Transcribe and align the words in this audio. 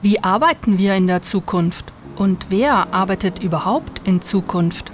Wie 0.00 0.22
arbeiten 0.22 0.78
wir 0.78 0.94
in 0.94 1.08
der 1.08 1.22
Zukunft? 1.22 1.86
Und 2.14 2.46
wer 2.50 2.94
arbeitet 2.94 3.42
überhaupt 3.42 4.06
in 4.06 4.22
Zukunft? 4.22 4.92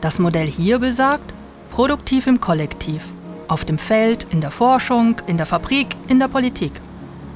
Das 0.00 0.20
Modell 0.20 0.46
hier 0.46 0.78
besagt, 0.78 1.34
produktiv 1.70 2.28
im 2.28 2.38
Kollektiv, 2.38 3.06
auf 3.48 3.64
dem 3.64 3.78
Feld, 3.78 4.28
in 4.30 4.40
der 4.40 4.52
Forschung, 4.52 5.16
in 5.26 5.38
der 5.38 5.46
Fabrik, 5.46 5.88
in 6.06 6.20
der 6.20 6.28
Politik. 6.28 6.80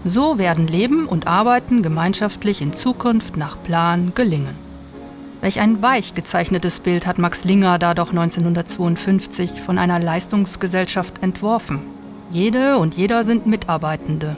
So 0.04 0.38
werden 0.38 0.68
Leben 0.68 1.08
und 1.08 1.26
Arbeiten 1.26 1.82
gemeinschaftlich 1.82 2.62
in 2.62 2.72
Zukunft 2.72 3.36
nach 3.36 3.60
Plan 3.64 4.12
gelingen. 4.14 4.54
Welch 5.40 5.58
ein 5.58 5.82
weich 5.82 6.14
gezeichnetes 6.14 6.78
Bild 6.78 7.04
hat 7.04 7.18
Max 7.18 7.42
Linger 7.42 7.80
da 7.80 7.94
doch 7.94 8.10
1952 8.10 9.60
von 9.60 9.76
einer 9.76 9.98
Leistungsgesellschaft 9.98 11.20
entworfen. 11.20 11.80
Jede 12.30 12.78
und 12.78 12.96
jeder 12.96 13.24
sind 13.24 13.44
Mitarbeitende. 13.44 14.36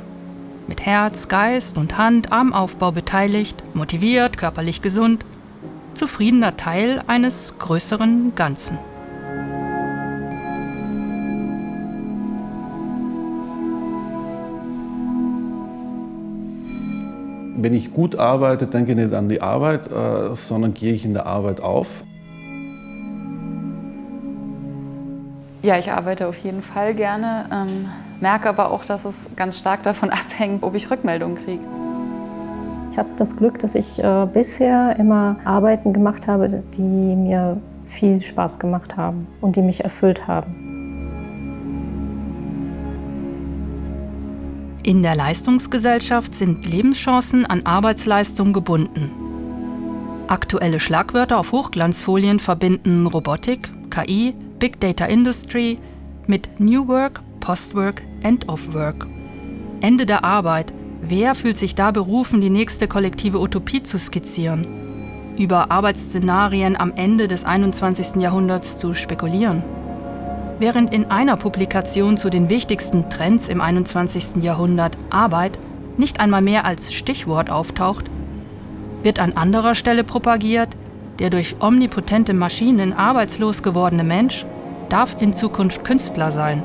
Mit 0.67 0.87
Herz, 0.87 1.29
Geist 1.29 1.77
und 1.77 1.99
Hand 1.99 2.33
am 2.33 2.55
Aufbau 2.55 2.91
beteiligt, 2.91 3.63
motiviert, 3.75 4.39
körperlich 4.39 4.81
gesund, 4.81 5.27
zufriedener 5.93 6.57
Teil 6.57 7.03
eines 7.07 7.55
größeren 7.59 8.35
Ganzen. 8.35 8.79
Wenn 17.57 17.75
ich 17.75 17.93
gut 17.93 18.17
arbeite, 18.17 18.67
denke 18.67 18.93
ich 18.93 18.97
nicht 18.97 19.13
an 19.13 19.29
die 19.29 19.43
Arbeit, 19.43 19.91
äh, 19.91 20.35
sondern 20.35 20.73
gehe 20.73 20.95
ich 20.95 21.05
in 21.05 21.13
der 21.13 21.27
Arbeit 21.27 21.61
auf. 21.61 22.03
Ja, 25.63 25.79
ich 25.79 25.91
arbeite 25.91 26.27
auf 26.27 26.37
jeden 26.39 26.63
Fall 26.63 26.95
gerne, 26.95 27.47
ähm, 27.51 27.89
merke 28.21 28.49
aber 28.49 28.71
auch, 28.71 28.85
dass 28.85 29.05
es 29.05 29.29
ganz 29.37 29.59
stark 29.59 29.83
davon 29.83 30.11
abhängt, 30.11 30.63
ob 30.63 30.75
ich 30.75 30.91
Rückmeldungen 30.91 31.37
kriege. 31.37 31.65
Ich 32.91 32.99
habe 32.99 33.09
das 33.17 33.37
Glück, 33.37 33.59
dass 33.59 33.75
ich 33.75 34.03
äh, 34.03 34.27
bisher 34.33 34.97
immer 34.99 35.37
Arbeiten 35.45 35.93
gemacht 35.93 36.29
habe, 36.29 36.49
die 36.49 36.81
mir 36.81 37.61
viel 37.85 38.21
Spaß 38.21 38.59
gemacht 38.61 38.97
haben 38.97 39.27
und 39.41 39.57
die 39.57 39.63
mich 39.63 39.83
erfüllt 39.83 40.29
haben. 40.29 40.65
In 44.85 45.03
der 45.03 45.17
Leistungsgesellschaft 45.17 46.35
sind 46.35 46.67
Lebenschancen 46.71 47.47
an 47.47 47.65
Arbeitsleistung 47.65 48.53
gebunden. 48.53 49.11
Aktuelle 50.29 50.79
Schlagwörter 50.79 51.39
auf 51.39 51.53
Hochglanzfolien 51.53 52.39
verbinden 52.39 53.07
Robotik, 53.07 53.71
KI, 53.91 54.35
Big 54.59 54.81
Data 54.81 55.07
Industry 55.07 55.79
mit 56.27 56.61
New 56.61 56.87
Work, 56.87 57.23
Postwork, 57.45 58.01
End 58.23 58.49
of 58.49 58.73
Work. 58.73 59.07
Ende 59.83 60.07
der 60.07 60.25
Arbeit. 60.25 60.73
Wer 61.03 61.35
fühlt 61.35 61.59
sich 61.59 61.75
da 61.75 61.91
berufen, 61.91 62.41
die 62.41 62.49
nächste 62.49 62.89
kollektive 62.89 63.39
Utopie 63.39 63.83
zu 63.83 63.99
skizzieren? 63.99 65.35
Über 65.37 65.71
Arbeitsszenarien 65.71 66.75
am 66.75 66.95
Ende 66.97 67.29
des 67.29 67.45
21. 67.45 68.23
Jahrhunderts 68.23 68.79
zu 68.79 68.95
spekulieren? 68.95 69.63
Während 70.59 70.95
in 70.95 71.11
einer 71.11 71.37
Publikation 71.37 72.17
zu 72.17 72.31
den 72.31 72.49
wichtigsten 72.49 73.11
Trends 73.11 73.51
im 73.51 73.61
21. 73.61 74.43
Jahrhundert 74.43 74.97
Arbeit 75.11 75.59
nicht 75.99 76.21
einmal 76.21 76.41
mehr 76.41 76.65
als 76.65 76.95
Stichwort 76.95 77.51
auftaucht, 77.51 78.07
wird 79.03 79.19
an 79.19 79.35
anderer 79.35 79.75
Stelle 79.75 80.03
propagiert, 80.03 80.79
der 81.19 81.29
durch 81.29 81.57
omnipotente 81.61 82.33
Maschinen 82.33 82.95
arbeitslos 82.95 83.63
gewordene 83.63 84.05
Mensch 84.05 84.47
darf 84.89 85.21
in 85.21 85.35
Zukunft 85.35 85.85
Künstler 85.85 86.31
sein. 86.31 86.63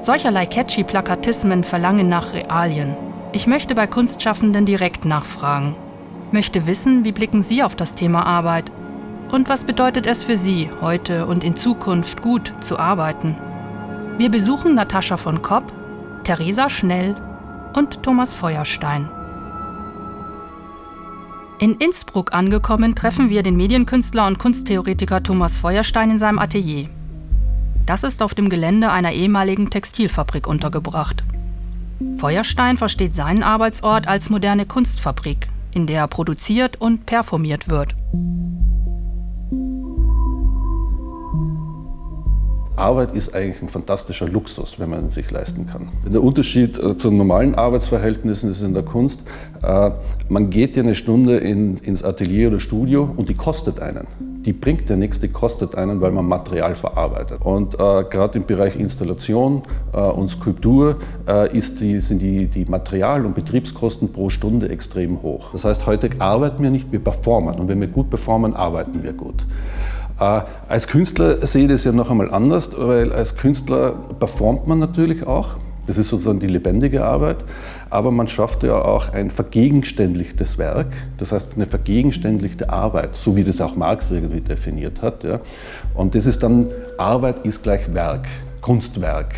Solcherlei 0.00 0.46
catchy 0.46 0.84
Plakatismen 0.84 1.64
verlangen 1.64 2.08
nach 2.08 2.32
Realien. 2.32 2.96
Ich 3.32 3.46
möchte 3.46 3.74
bei 3.74 3.86
Kunstschaffenden 3.86 4.64
direkt 4.64 5.04
nachfragen. 5.04 5.74
Möchte 6.30 6.66
wissen, 6.66 7.04
wie 7.04 7.12
blicken 7.12 7.42
Sie 7.42 7.62
auf 7.62 7.74
das 7.74 7.94
Thema 7.94 8.24
Arbeit? 8.24 8.70
Und 9.32 9.48
was 9.48 9.64
bedeutet 9.64 10.06
es 10.06 10.24
für 10.24 10.36
Sie, 10.36 10.70
heute 10.80 11.26
und 11.26 11.44
in 11.44 11.56
Zukunft 11.56 12.22
gut 12.22 12.52
zu 12.60 12.78
arbeiten? 12.78 13.36
Wir 14.18 14.30
besuchen 14.30 14.74
Natascha 14.74 15.16
von 15.16 15.42
Kopp, 15.42 15.64
Theresa 16.24 16.68
Schnell 16.70 17.14
und 17.74 18.02
Thomas 18.02 18.34
Feuerstein. 18.34 19.08
In 21.58 21.74
Innsbruck 21.74 22.32
angekommen, 22.32 22.94
treffen 22.94 23.30
wir 23.30 23.42
den 23.42 23.56
Medienkünstler 23.56 24.26
und 24.26 24.38
Kunsttheoretiker 24.38 25.22
Thomas 25.22 25.58
Feuerstein 25.58 26.12
in 26.12 26.18
seinem 26.18 26.38
Atelier. 26.38 26.88
Das 27.88 28.02
ist 28.02 28.22
auf 28.22 28.34
dem 28.34 28.50
Gelände 28.50 28.90
einer 28.90 29.12
ehemaligen 29.12 29.70
Textilfabrik 29.70 30.46
untergebracht. 30.46 31.24
Feuerstein 32.18 32.76
versteht 32.76 33.14
seinen 33.14 33.42
Arbeitsort 33.42 34.06
als 34.06 34.28
moderne 34.28 34.66
Kunstfabrik, 34.66 35.48
in 35.72 35.86
der 35.86 36.06
produziert 36.06 36.78
und 36.78 37.06
performiert 37.06 37.70
wird. 37.70 37.94
Arbeit 42.76 43.14
ist 43.14 43.34
eigentlich 43.34 43.62
ein 43.62 43.70
fantastischer 43.70 44.28
Luxus, 44.28 44.78
wenn 44.78 44.90
man 44.90 45.08
sich 45.08 45.30
leisten 45.30 45.66
kann. 45.66 45.88
Der 46.04 46.22
Unterschied 46.22 46.76
äh, 46.76 46.94
zu 46.94 47.10
normalen 47.10 47.54
Arbeitsverhältnissen 47.54 48.50
ist 48.50 48.60
in 48.60 48.74
der 48.74 48.82
Kunst, 48.82 49.22
äh, 49.62 49.92
man 50.28 50.50
geht 50.50 50.76
ja 50.76 50.82
eine 50.82 50.94
Stunde 50.94 51.38
in, 51.38 51.78
ins 51.78 52.04
Atelier 52.04 52.48
oder 52.48 52.60
Studio 52.60 53.10
und 53.16 53.30
die 53.30 53.34
kostet 53.34 53.80
einen. 53.80 54.06
Die 54.44 54.52
bringt 54.52 54.88
ja 54.88 54.96
nichts, 54.96 55.20
die 55.20 55.28
kostet 55.28 55.74
einen, 55.74 56.00
weil 56.00 56.10
man 56.10 56.26
Material 56.26 56.74
verarbeitet. 56.74 57.40
Und 57.42 57.74
äh, 57.74 57.78
gerade 57.78 58.38
im 58.38 58.46
Bereich 58.46 58.76
Installation 58.76 59.62
äh, 59.92 59.98
und 59.98 60.28
Skulptur 60.28 60.96
äh, 61.26 61.48
die, 61.50 62.00
sind 62.00 62.22
die, 62.22 62.46
die 62.46 62.64
Material- 62.64 63.26
und 63.26 63.34
Betriebskosten 63.34 64.12
pro 64.12 64.30
Stunde 64.30 64.68
extrem 64.68 65.22
hoch. 65.22 65.50
Das 65.52 65.64
heißt, 65.64 65.86
heute 65.86 66.10
arbeiten 66.18 66.62
wir 66.62 66.70
nicht, 66.70 66.92
wir 66.92 67.00
performen. 67.00 67.56
Und 67.56 67.68
wenn 67.68 67.80
wir 67.80 67.88
gut 67.88 68.10
performen, 68.10 68.54
arbeiten 68.54 69.02
wir 69.02 69.12
gut. 69.12 69.44
Äh, 70.20 70.40
als 70.68 70.88
Künstler 70.88 71.44
sehe 71.46 71.64
ich 71.64 71.70
das 71.70 71.84
ja 71.84 71.92
noch 71.92 72.10
einmal 72.10 72.32
anders, 72.32 72.70
weil 72.76 73.12
als 73.12 73.36
Künstler 73.36 73.94
performt 74.18 74.66
man 74.66 74.78
natürlich 74.78 75.26
auch. 75.26 75.56
Das 75.88 75.98
ist 75.98 76.08
sozusagen 76.08 76.38
die 76.38 76.46
lebendige 76.46 77.04
Arbeit. 77.04 77.44
Aber 77.90 78.12
man 78.12 78.28
schafft 78.28 78.62
ja 78.62 78.74
auch 78.80 79.12
ein 79.12 79.30
vergegenständlichtes 79.30 80.58
Werk, 80.58 80.88
das 81.16 81.32
heißt 81.32 81.48
eine 81.56 81.64
vergegenständlichte 81.64 82.70
Arbeit, 82.70 83.16
so 83.16 83.34
wie 83.34 83.42
das 83.42 83.60
auch 83.60 83.74
Marx 83.74 84.10
irgendwie 84.10 84.42
definiert 84.42 85.02
hat. 85.02 85.24
Ja. 85.24 85.40
Und 85.94 86.14
das 86.14 86.26
ist 86.26 86.42
dann, 86.42 86.68
Arbeit 86.98 87.44
ist 87.44 87.62
gleich 87.62 87.92
Werk, 87.92 88.28
Kunstwerk. 88.60 89.34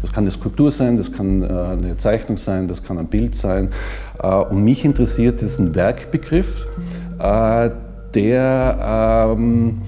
Das 0.00 0.12
kann 0.12 0.24
eine 0.24 0.30
Skulptur 0.30 0.70
sein, 0.70 0.96
das 0.96 1.12
kann 1.12 1.42
äh, 1.42 1.46
eine 1.46 1.96
Zeichnung 1.96 2.36
sein, 2.36 2.68
das 2.68 2.82
kann 2.82 2.98
ein 2.98 3.08
Bild 3.08 3.34
sein. 3.34 3.70
Äh, 4.22 4.28
und 4.28 4.64
mich 4.64 4.84
interessiert 4.84 5.40
diesen 5.40 5.74
Werkbegriff, 5.74 6.66
der 8.14 9.36
ähm, 9.38 9.82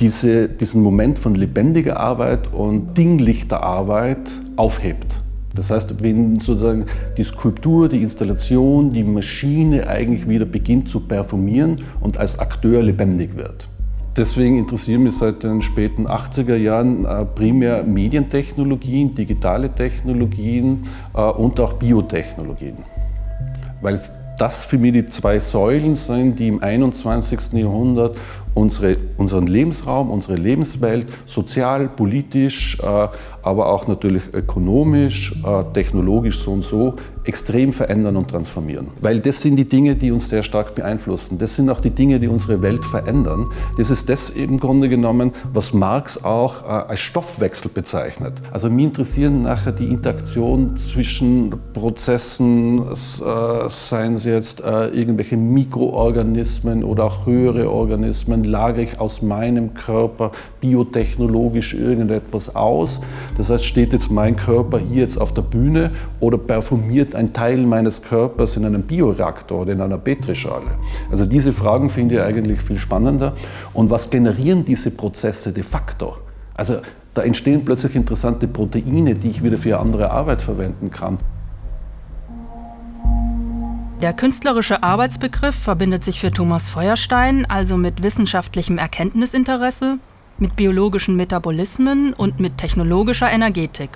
diese, 0.00 0.48
diesen 0.48 0.82
Moment 0.82 1.18
von 1.18 1.34
lebendiger 1.34 1.98
Arbeit 1.98 2.52
und 2.52 2.96
dinglichter 2.96 3.62
Arbeit 3.62 4.30
aufhebt. 4.56 5.22
Das 5.54 5.70
heißt, 5.70 6.02
wenn 6.04 6.38
sozusagen 6.38 6.86
die 7.16 7.24
Skulptur, 7.24 7.88
die 7.88 8.02
Installation, 8.02 8.92
die 8.92 9.02
Maschine 9.02 9.88
eigentlich 9.88 10.28
wieder 10.28 10.44
beginnt 10.44 10.88
zu 10.88 11.00
performieren 11.00 11.82
und 12.00 12.16
als 12.16 12.38
Akteur 12.38 12.82
lebendig 12.82 13.36
wird. 13.36 13.66
Deswegen 14.16 14.58
interessieren 14.58 15.04
mich 15.04 15.16
seit 15.16 15.42
den 15.42 15.62
späten 15.62 16.06
80er 16.06 16.56
Jahren 16.56 17.04
äh, 17.04 17.24
primär 17.24 17.84
Medientechnologien, 17.84 19.14
digitale 19.14 19.72
Technologien 19.72 20.84
äh, 21.14 21.20
und 21.20 21.58
auch 21.60 21.74
Biotechnologien. 21.74 22.78
Weil 23.80 23.98
das 24.38 24.64
für 24.64 24.78
mich 24.78 24.92
die 24.92 25.06
zwei 25.06 25.38
Säulen 25.38 25.94
sind, 25.94 26.38
die 26.38 26.48
im 26.48 26.62
21. 26.62 27.52
Jahrhundert 27.54 28.16
unsere, 28.58 28.96
unseren 29.16 29.46
Lebensraum, 29.46 30.10
unsere 30.10 30.34
Lebenswelt 30.34 31.06
sozial, 31.26 31.88
politisch, 31.88 32.78
äh, 32.80 33.08
aber 33.48 33.72
auch 33.72 33.88
natürlich 33.88 34.34
ökonomisch, 34.34 35.34
äh, 35.42 35.64
technologisch 35.72 36.38
so 36.38 36.52
und 36.52 36.62
so 36.62 36.94
extrem 37.24 37.72
verändern 37.72 38.16
und 38.16 38.28
transformieren. 38.28 38.88
Weil 39.00 39.20
das 39.20 39.42
sind 39.42 39.56
die 39.56 39.66
Dinge, 39.66 39.96
die 39.96 40.10
uns 40.12 40.28
sehr 40.30 40.42
stark 40.42 40.74
beeinflussen. 40.74 41.38
Das 41.38 41.56
sind 41.56 41.68
auch 41.68 41.80
die 41.80 41.90
Dinge, 41.90 42.20
die 42.20 42.28
unsere 42.28 42.62
Welt 42.62 42.86
verändern. 42.86 43.46
Das 43.76 43.90
ist 43.90 44.08
das 44.08 44.30
im 44.30 44.58
Grunde 44.58 44.88
genommen, 44.88 45.32
was 45.52 45.74
Marx 45.74 46.24
auch 46.24 46.62
äh, 46.62 46.66
als 46.66 47.00
Stoffwechsel 47.00 47.70
bezeichnet. 47.70 48.34
Also 48.50 48.70
mich 48.70 48.84
interessieren 48.86 49.42
nachher 49.42 49.72
die 49.72 49.86
Interaktion 49.86 50.76
zwischen 50.76 51.54
Prozessen, 51.72 52.82
seien 52.94 54.18
sie 54.18 54.30
jetzt 54.30 54.60
irgendwelche 54.60 55.36
Mikroorganismen 55.36 56.84
oder 56.84 57.04
auch 57.04 57.26
höhere 57.26 57.70
Organismen, 57.70 58.44
lagere 58.44 58.82
ich 58.82 59.00
aus 59.00 59.22
meinem 59.22 59.74
Körper 59.74 60.32
biotechnologisch 60.60 61.74
irgendetwas 61.74 62.54
aus. 62.54 63.00
Das 63.38 63.48
heißt, 63.50 63.64
steht 63.64 63.92
jetzt 63.92 64.10
mein 64.10 64.36
Körper 64.36 64.78
hier 64.78 65.02
jetzt 65.02 65.18
auf 65.18 65.32
der 65.32 65.42
Bühne 65.42 65.92
oder 66.20 66.36
performiert 66.36 67.14
ein 67.14 67.32
Teil 67.32 67.64
meines 67.64 68.02
Körpers 68.02 68.56
in 68.56 68.64
einem 68.64 68.82
Bioreaktor 68.82 69.62
oder 69.62 69.72
in 69.72 69.80
einer 69.80 69.96
Petrischale? 69.96 70.72
Also 71.10 71.24
diese 71.24 71.52
Fragen 71.52 71.88
finde 71.88 72.16
ich 72.16 72.20
eigentlich 72.20 72.60
viel 72.60 72.78
spannender. 72.78 73.34
Und 73.72 73.90
was 73.90 74.10
generieren 74.10 74.64
diese 74.64 74.90
Prozesse 74.90 75.52
de 75.52 75.62
facto? 75.62 76.16
Also 76.54 76.78
da 77.14 77.22
entstehen 77.22 77.64
plötzlich 77.64 77.94
interessante 77.94 78.48
Proteine, 78.48 79.14
die 79.14 79.30
ich 79.30 79.42
wieder 79.42 79.56
für 79.56 79.78
andere 79.78 80.10
Arbeit 80.10 80.42
verwenden 80.42 80.90
kann. 80.90 81.18
Der 84.02 84.12
künstlerische 84.12 84.84
Arbeitsbegriff 84.84 85.56
verbindet 85.56 86.04
sich 86.04 86.20
für 86.20 86.30
Thomas 86.30 86.68
Feuerstein 86.68 87.46
also 87.48 87.76
mit 87.76 88.04
wissenschaftlichem 88.04 88.78
Erkenntnisinteresse, 88.78 89.98
mit 90.38 90.56
biologischen 90.56 91.16
Metabolismen 91.16 92.12
und 92.12 92.40
mit 92.40 92.58
technologischer 92.58 93.30
Energetik. 93.30 93.90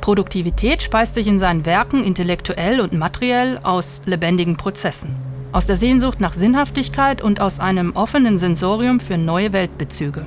Produktivität 0.00 0.82
speist 0.82 1.14
sich 1.14 1.26
in 1.26 1.38
seinen 1.38 1.64
Werken 1.64 2.02
intellektuell 2.02 2.80
und 2.80 2.92
materiell 2.92 3.58
aus 3.62 4.02
lebendigen 4.04 4.56
Prozessen, 4.56 5.14
aus 5.52 5.66
der 5.66 5.76
Sehnsucht 5.76 6.20
nach 6.20 6.32
Sinnhaftigkeit 6.32 7.22
und 7.22 7.40
aus 7.40 7.60
einem 7.60 7.94
offenen 7.94 8.36
Sensorium 8.36 8.98
für 8.98 9.16
neue 9.16 9.52
Weltbezüge. 9.52 10.26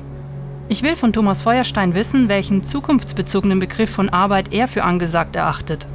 Ich 0.70 0.82
will 0.82 0.96
von 0.96 1.14
Thomas 1.14 1.42
Feuerstein 1.42 1.94
wissen, 1.94 2.30
welchen 2.30 2.64
zukunftsbezogenen 2.64 3.60
Begriff 3.60 3.90
von 3.90 4.10
Arbeit 4.10 4.54
er 4.54 4.68
für 4.68 4.84
angesagt 4.84 5.36
erachtet. 5.36 5.86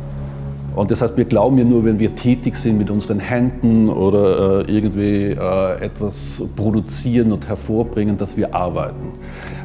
Und 0.75 0.91
das 0.91 1.03
heißt, 1.03 1.17
wir 1.17 1.25
glauben 1.25 1.59
ja 1.59 1.65
nur, 1.65 1.85
wenn 1.85 1.99
wir 1.99 2.15
tätig 2.15 2.57
sind 2.57 2.79
mit 2.79 2.91
unseren 2.91 3.19
Händen 3.19 3.89
oder 3.89 4.67
äh, 4.69 4.73
irgendwie 4.73 5.31
äh, 5.31 5.85
etwas 5.85 6.45
produzieren 6.55 7.33
und 7.33 7.49
hervorbringen, 7.49 8.17
dass 8.17 8.37
wir 8.37 8.55
arbeiten. 8.55 9.13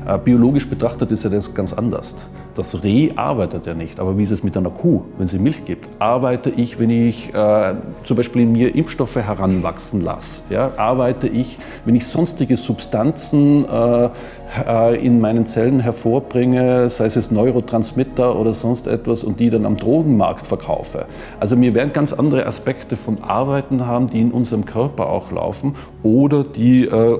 Äh, 0.07 0.17
biologisch 0.17 0.69
betrachtet 0.69 1.11
ist 1.11 1.23
ja 1.23 1.29
das 1.29 1.53
ganz 1.53 1.73
anders. 1.73 2.15
Das 2.53 2.83
Reh 2.83 3.11
arbeitet 3.15 3.67
ja 3.67 3.73
nicht, 3.73 3.99
aber 3.99 4.17
wie 4.17 4.23
ist 4.23 4.31
es 4.31 4.43
mit 4.43 4.55
einer 4.55 4.69
Kuh, 4.69 5.01
wenn 5.17 5.27
sie 5.27 5.39
Milch 5.39 5.65
gibt? 5.65 5.89
Arbeite 5.99 6.49
ich, 6.49 6.79
wenn 6.79 6.89
ich 6.89 7.33
äh, 7.33 7.73
zum 8.03 8.15
Beispiel 8.15 8.43
in 8.43 8.51
mir 8.51 8.73
Impfstoffe 8.73 9.15
heranwachsen 9.15 10.01
lasse? 10.01 10.43
Ja? 10.49 10.71
Arbeite 10.77 11.27
ich, 11.27 11.57
wenn 11.85 11.95
ich 11.95 12.07
sonstige 12.07 12.55
Substanzen 12.55 13.65
äh, 13.65 14.09
in 15.01 15.19
meinen 15.19 15.45
Zellen 15.45 15.79
hervorbringe, 15.79 16.89
sei 16.89 17.05
es 17.05 17.31
Neurotransmitter 17.31 18.37
oder 18.37 18.53
sonst 18.53 18.87
etwas, 18.87 19.23
und 19.23 19.39
die 19.39 19.49
dann 19.49 19.65
am 19.65 19.77
Drogenmarkt 19.77 20.47
verkaufe? 20.47 21.05
Also 21.39 21.59
wir 21.59 21.75
werden 21.75 21.93
ganz 21.93 22.13
andere 22.13 22.45
Aspekte 22.45 22.95
von 22.95 23.23
Arbeiten 23.23 23.85
haben, 23.85 24.07
die 24.07 24.21
in 24.21 24.31
unserem 24.31 24.65
Körper 24.65 25.09
auch 25.09 25.31
laufen 25.31 25.75
oder 26.03 26.43
die 26.43 26.85
äh, 26.85 27.19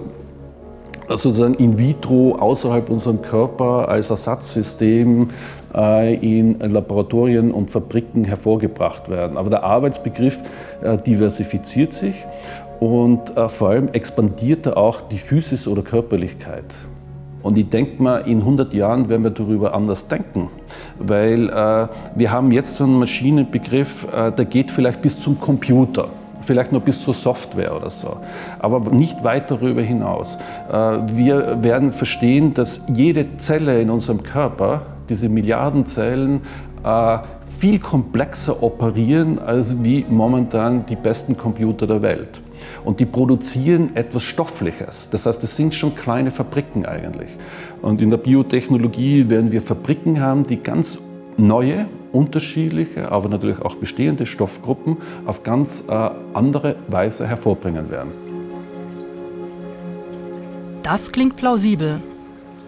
sozusagen 1.08 1.56
in 1.56 1.78
vitro 1.78 2.36
außerhalb 2.36 2.90
unserem 2.90 3.22
Körper 3.22 3.90
als 3.90 4.10
Ersatzsystem 4.10 5.30
äh, 5.74 6.16
in 6.16 6.60
Laboratorien 6.60 7.52
und 7.52 7.70
Fabriken 7.70 8.26
hervorgebracht 8.26 9.10
werden. 9.10 9.38
Aber 9.38 9.50
der 9.50 9.64
Arbeitsbegriff 9.64 10.40
äh, 10.82 10.98
diversifiziert 10.98 11.94
sich 11.94 12.16
und 12.80 13.36
äh, 13.38 13.50
vor 13.50 13.70
allem 13.70 13.90
expandiert 13.90 14.66
er 14.66 14.78
auch 14.78 15.02
die 15.02 15.20
Physis 15.20 15.68
oder 15.68 15.82
Körperlichkeit. 15.82 16.66
Und 17.46 17.60
ich 17.60 17.70
denke 17.70 18.02
mal, 18.02 18.18
in 18.28 18.40
100 18.40 18.74
Jahren 18.74 19.08
werden 19.08 19.22
wir 19.22 19.30
darüber 19.30 19.76
anders 19.76 20.08
denken, 20.08 20.50
weil 20.98 21.48
äh, 21.48 21.88
wir 22.16 22.32
haben 22.32 22.52
jetzt 22.52 22.74
so 22.74 22.86
einen 22.86 22.98
Maschinenbegriff, 22.98 24.08
äh, 24.12 24.32
der 24.32 24.46
geht 24.46 24.72
vielleicht 24.72 25.04
bis 25.04 25.20
zum 25.20 25.40
Computer 25.40 26.08
vielleicht 26.42 26.72
nur 26.72 26.82
bis 26.82 27.02
zur 27.02 27.14
Software 27.14 27.76
oder 27.76 27.90
so, 27.90 28.18
aber 28.60 28.92
nicht 28.92 29.24
weit 29.24 29.50
darüber 29.52 29.84
hinaus. 29.84 30.38
Äh, 30.72 30.76
wir 31.14 31.64
werden 31.64 31.92
verstehen, 31.92 32.56
dass 32.56 32.82
jede 32.92 33.38
Zelle 33.38 33.80
in 33.80 33.92
unserem 33.92 34.24
Körper, 34.24 34.82
diese 35.08 35.30
Milliarden 35.30 35.86
Zellen, 35.86 36.42
äh, 36.84 37.20
viel 37.60 37.78
komplexer 37.78 38.64
operieren 38.64 39.38
als 39.38 39.84
wie 39.84 40.04
momentan 40.10 40.88
die 40.88 40.96
besten 40.96 41.38
Computer 41.38 41.86
der 41.86 42.02
Welt. 42.02 42.42
Und 42.84 43.00
die 43.00 43.06
produzieren 43.06 43.96
etwas 43.96 44.24
Stoffliches. 44.24 45.10
Das 45.12 45.26
heißt, 45.26 45.44
es 45.44 45.56
sind 45.56 45.76
schon 45.76 45.96
kleine 45.96 46.32
Fabriken 46.32 46.86
eigentlich. 46.86 47.30
Und 47.82 48.02
in 48.02 48.10
der 48.10 48.18
Biotechnologie 48.18 49.30
werden 49.30 49.52
wir 49.52 49.62
Fabriken 49.62 50.20
haben, 50.20 50.44
die 50.44 50.58
ganz 50.58 50.98
neue, 51.38 51.88
unterschiedliche, 52.12 53.12
aber 53.12 53.28
natürlich 53.30 53.60
auch 53.60 53.76
bestehende 53.76 54.26
Stoffgruppen 54.26 54.98
auf 55.26 55.44
ganz 55.44 55.84
äh, 55.90 56.10
andere 56.34 56.78
Weise 56.88 57.28
hervorbringen 57.28 57.90
werden. 57.90 58.12
Das 60.84 61.12
klingt 61.12 61.36
plausibel. 61.36 62.02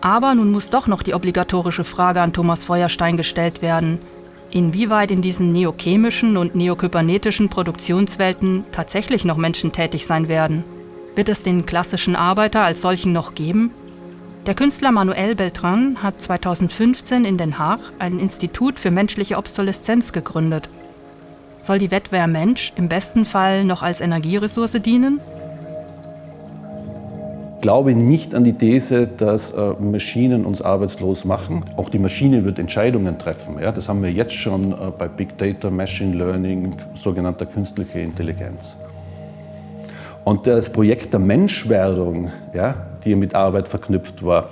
Aber 0.01 0.35
nun 0.35 0.51
muss 0.51 0.69
doch 0.69 0.87
noch 0.87 1.01
die 1.01 1.13
obligatorische 1.13 1.83
Frage 1.83 2.21
an 2.21 2.33
Thomas 2.33 2.65
Feuerstein 2.65 3.17
gestellt 3.17 3.61
werden. 3.61 3.99
Inwieweit 4.51 5.11
in 5.11 5.21
diesen 5.21 5.51
neochemischen 5.51 6.37
und 6.37 6.55
neokybernetischen 6.55 7.49
Produktionswelten 7.49 8.63
tatsächlich 8.71 9.25
noch 9.25 9.37
Menschen 9.37 9.71
tätig 9.71 10.05
sein 10.05 10.29
werden? 10.29 10.63
Wird 11.15 11.29
es 11.29 11.43
den 11.43 11.65
klassischen 11.65 12.15
Arbeiter 12.15 12.63
als 12.63 12.81
solchen 12.81 13.11
noch 13.11 13.35
geben? 13.35 13.71
Der 14.45 14.55
Künstler 14.55 14.93
Manuel 14.93 15.35
Beltran 15.35 16.01
hat 16.01 16.21
2015 16.21 17.25
in 17.25 17.37
Den 17.37 17.59
Haag 17.59 17.79
ein 17.99 18.19
Institut 18.19 18.79
für 18.79 18.91
menschliche 18.91 19.37
Obsoleszenz 19.37 20.13
gegründet. 20.13 20.69
Soll 21.59 21.79
die 21.79 21.91
Wettwehr 21.91 22.27
Mensch 22.27 22.71
im 22.77 22.87
besten 22.87 23.25
Fall 23.25 23.65
noch 23.65 23.83
als 23.83 23.99
Energieressource 23.99 24.81
dienen? 24.81 25.19
Ich 27.57 27.61
glaube 27.61 27.95
nicht 27.95 28.35
an 28.35 28.43
die 28.43 28.53
These, 28.53 29.07
dass 29.07 29.49
äh, 29.49 29.73
Maschinen 29.79 30.45
uns 30.45 30.61
arbeitslos 30.61 31.25
machen. 31.25 31.65
Auch 31.75 31.89
die 31.89 31.97
Maschine 31.97 32.45
wird 32.45 32.59
Entscheidungen 32.59 33.17
treffen. 33.17 33.57
Ja? 33.59 33.71
Das 33.71 33.89
haben 33.89 34.03
wir 34.03 34.11
jetzt 34.11 34.35
schon 34.35 34.73
äh, 34.73 34.75
bei 34.95 35.07
Big 35.07 35.39
Data, 35.39 35.71
Machine 35.71 36.15
Learning, 36.15 36.75
sogenannter 36.93 37.47
künstliche 37.47 37.99
Intelligenz. 37.99 38.77
Und 40.23 40.45
das 40.45 40.71
Projekt 40.71 41.13
der 41.13 41.19
Menschwerdung, 41.19 42.29
ja, 42.53 42.75
die 43.03 43.15
mit 43.15 43.33
Arbeit 43.33 43.67
verknüpft 43.67 44.23
war, 44.23 44.49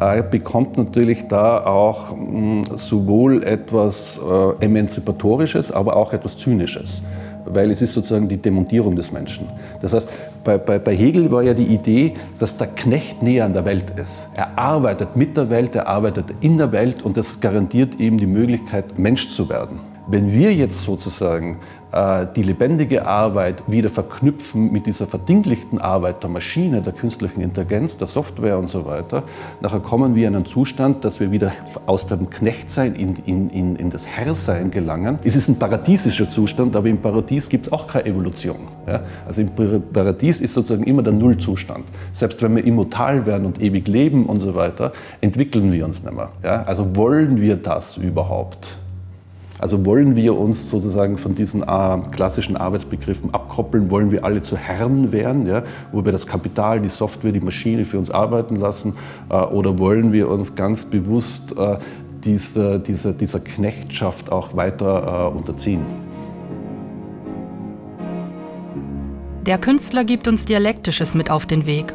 äh, 0.00 0.22
bekommt 0.22 0.78
natürlich 0.78 1.28
da 1.28 1.62
auch 1.66 2.16
mh, 2.16 2.78
sowohl 2.78 3.42
etwas 3.44 4.18
äh, 4.18 4.64
Emanzipatorisches, 4.64 5.70
aber 5.72 5.94
auch 5.94 6.14
etwas 6.14 6.38
Zynisches. 6.38 7.02
Weil 7.46 7.70
es 7.70 7.82
ist 7.82 7.92
sozusagen 7.92 8.28
die 8.28 8.36
Demontierung 8.36 8.96
des 8.96 9.12
Menschen. 9.12 9.48
Das 9.80 9.92
heißt, 9.92 10.08
bei, 10.44 10.58
bei, 10.58 10.78
bei 10.78 10.94
Hegel 10.94 11.30
war 11.30 11.42
ja 11.42 11.54
die 11.54 11.64
Idee, 11.64 12.14
dass 12.38 12.56
der 12.56 12.68
Knecht 12.68 13.22
näher 13.22 13.44
an 13.44 13.52
der 13.52 13.64
Welt 13.64 13.90
ist. 13.98 14.28
Er 14.34 14.58
arbeitet 14.58 15.16
mit 15.16 15.36
der 15.36 15.50
Welt, 15.50 15.74
er 15.74 15.88
arbeitet 15.88 16.26
in 16.40 16.58
der 16.58 16.72
Welt 16.72 17.02
und 17.02 17.16
das 17.16 17.40
garantiert 17.40 17.98
ihm 17.98 18.18
die 18.18 18.26
Möglichkeit, 18.26 18.98
Mensch 18.98 19.28
zu 19.28 19.48
werden. 19.48 19.80
Wenn 20.08 20.32
wir 20.32 20.54
jetzt 20.54 20.82
sozusagen 20.82 21.58
die 21.92 22.42
lebendige 22.42 23.06
Arbeit 23.06 23.62
wieder 23.68 23.88
verknüpfen 23.88 24.72
mit 24.72 24.86
dieser 24.86 25.06
verdinglichten 25.06 25.80
Arbeit 25.80 26.22
der 26.22 26.30
Maschine, 26.30 26.82
der 26.82 26.92
künstlichen 26.92 27.40
Intelligenz, 27.40 27.96
der 27.96 28.06
Software 28.06 28.58
und 28.58 28.68
so 28.68 28.84
weiter, 28.84 29.22
nachher 29.60 29.80
kommen 29.80 30.14
wir 30.14 30.28
in 30.28 30.34
einen 30.34 30.46
Zustand, 30.46 31.04
dass 31.04 31.20
wir 31.20 31.30
wieder 31.30 31.52
aus 31.86 32.06
dem 32.06 32.28
Knechtsein 32.28 32.94
in, 32.94 33.16
in, 33.24 33.48
in, 33.50 33.76
in 33.76 33.90
das 33.90 34.06
Herrsein 34.06 34.70
gelangen. 34.70 35.18
Es 35.24 35.36
ist 35.36 35.48
ein 35.48 35.58
paradiesischer 35.58 36.28
Zustand, 36.28 36.76
aber 36.76 36.88
im 36.88 36.98
Paradies 36.98 37.48
gibt 37.48 37.68
es 37.68 37.72
auch 37.72 37.86
keine 37.86 38.06
Evolution. 38.06 38.68
Ja? 38.86 39.00
Also 39.26 39.42
im 39.42 39.50
Paradies 39.92 40.40
ist 40.40 40.54
sozusagen 40.54 40.84
immer 40.84 41.02
der 41.02 41.12
Nullzustand. 41.12 41.84
Selbst 42.12 42.42
wenn 42.42 42.56
wir 42.56 42.64
immortal 42.64 43.26
werden 43.26 43.46
und 43.46 43.60
ewig 43.60 43.88
leben 43.88 44.26
und 44.26 44.40
so 44.40 44.54
weiter, 44.54 44.92
entwickeln 45.20 45.72
wir 45.72 45.84
uns 45.84 46.02
nicht 46.02 46.14
mehr. 46.14 46.30
Ja? 46.42 46.62
Also 46.64 46.96
wollen 46.96 47.40
wir 47.40 47.56
das 47.56 47.96
überhaupt? 47.96 48.78
Also 49.58 49.86
wollen 49.86 50.16
wir 50.16 50.38
uns 50.38 50.68
sozusagen 50.68 51.16
von 51.16 51.34
diesen 51.34 51.62
äh, 51.62 51.98
klassischen 52.10 52.56
Arbeitsbegriffen 52.56 53.32
abkoppeln, 53.32 53.90
wollen 53.90 54.10
wir 54.10 54.24
alle 54.24 54.42
zu 54.42 54.56
Herren 54.56 55.12
werden, 55.12 55.46
ja, 55.46 55.62
wo 55.92 56.04
wir 56.04 56.12
das 56.12 56.26
Kapital, 56.26 56.80
die 56.80 56.88
Software, 56.88 57.32
die 57.32 57.40
Maschine 57.40 57.84
für 57.84 57.98
uns 57.98 58.10
arbeiten 58.10 58.56
lassen, 58.56 58.94
äh, 59.30 59.36
oder 59.36 59.78
wollen 59.78 60.12
wir 60.12 60.28
uns 60.28 60.54
ganz 60.54 60.84
bewusst 60.84 61.56
äh, 61.56 61.78
diese, 62.24 62.78
diese, 62.80 63.14
dieser 63.14 63.40
Knechtschaft 63.40 64.30
auch 64.32 64.56
weiter 64.56 65.34
unterziehen? 65.34 65.86
Der 69.46 69.58
Künstler 69.58 70.04
gibt 70.04 70.26
uns 70.26 70.44
Dialektisches 70.44 71.14
mit 71.14 71.30
auf 71.30 71.46
den 71.46 71.66
Weg. 71.66 71.94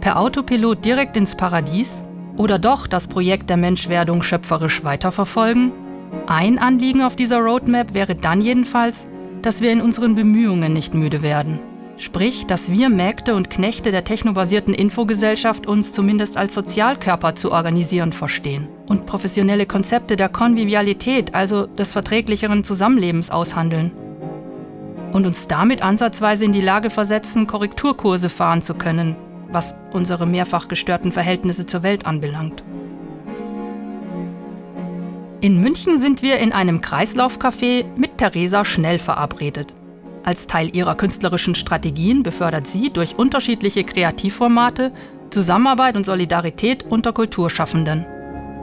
Per 0.00 0.20
Autopilot 0.20 0.84
direkt 0.84 1.16
ins 1.16 1.36
Paradies 1.36 2.04
oder 2.36 2.60
doch 2.60 2.86
das 2.86 3.08
Projekt 3.08 3.50
der 3.50 3.56
Menschwerdung 3.56 4.22
schöpferisch 4.22 4.84
weiterverfolgen? 4.84 5.72
Ein 6.26 6.58
Anliegen 6.58 7.02
auf 7.02 7.16
dieser 7.16 7.38
Roadmap 7.38 7.94
wäre 7.94 8.14
dann 8.14 8.40
jedenfalls, 8.40 9.08
dass 9.42 9.60
wir 9.60 9.72
in 9.72 9.80
unseren 9.80 10.14
Bemühungen 10.14 10.72
nicht 10.72 10.94
müde 10.94 11.22
werden. 11.22 11.58
Sprich, 11.96 12.46
dass 12.46 12.72
wir 12.72 12.88
Mägde 12.88 13.34
und 13.34 13.50
Knechte 13.50 13.90
der 13.92 14.04
technobasierten 14.04 14.74
Infogesellschaft 14.74 15.66
uns 15.66 15.92
zumindest 15.92 16.36
als 16.36 16.54
Sozialkörper 16.54 17.34
zu 17.34 17.52
organisieren 17.52 18.12
verstehen 18.12 18.68
und 18.88 19.06
professionelle 19.06 19.66
Konzepte 19.66 20.16
der 20.16 20.28
Konvivialität, 20.28 21.34
also 21.34 21.66
des 21.66 21.92
verträglicheren 21.92 22.64
Zusammenlebens 22.64 23.30
aushandeln. 23.30 23.92
Und 25.12 25.26
uns 25.26 25.46
damit 25.46 25.82
ansatzweise 25.82 26.44
in 26.44 26.52
die 26.52 26.60
Lage 26.60 26.88
versetzen, 26.88 27.46
Korrekturkurse 27.46 28.30
fahren 28.30 28.62
zu 28.62 28.74
können, 28.74 29.14
was 29.50 29.76
unsere 29.92 30.26
mehrfach 30.26 30.68
gestörten 30.68 31.12
Verhältnisse 31.12 31.66
zur 31.66 31.82
Welt 31.82 32.06
anbelangt. 32.06 32.64
In 35.42 35.60
München 35.60 35.98
sind 35.98 36.22
wir 36.22 36.38
in 36.38 36.52
einem 36.52 36.80
Kreislaufcafé 36.80 37.84
mit 37.96 38.16
Theresa 38.16 38.64
Schnell 38.64 39.00
verabredet. 39.00 39.74
Als 40.22 40.46
Teil 40.46 40.72
ihrer 40.72 40.94
künstlerischen 40.94 41.56
Strategien 41.56 42.22
befördert 42.22 42.68
sie 42.68 42.92
durch 42.92 43.18
unterschiedliche 43.18 43.82
Kreativformate 43.82 44.92
Zusammenarbeit 45.30 45.96
und 45.96 46.06
Solidarität 46.06 46.84
unter 46.88 47.12
Kulturschaffenden. 47.12 48.06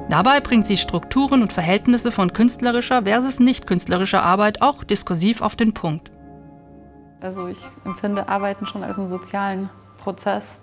Dabei 0.09 0.39
bringt 0.39 0.67
sie 0.67 0.77
Strukturen 0.77 1.41
und 1.41 1.51
Verhältnisse 1.51 2.13
von 2.13 2.31
künstlerischer 2.31 3.03
versus 3.03 3.41
nicht 3.41 3.67
künstlerischer 3.67 4.23
Arbeit 4.23 4.61
auch 4.61 4.85
diskursiv 4.85 5.41
auf 5.41 5.57
den 5.57 5.73
Punkt. 5.73 6.11
Also 7.19 7.47
ich 7.47 7.59
empfinde 7.83 8.29
Arbeiten 8.29 8.65
schon 8.65 8.85
als 8.85 8.97
einen 8.97 9.09
sozialen 9.09 9.69
Prozess 9.97 10.55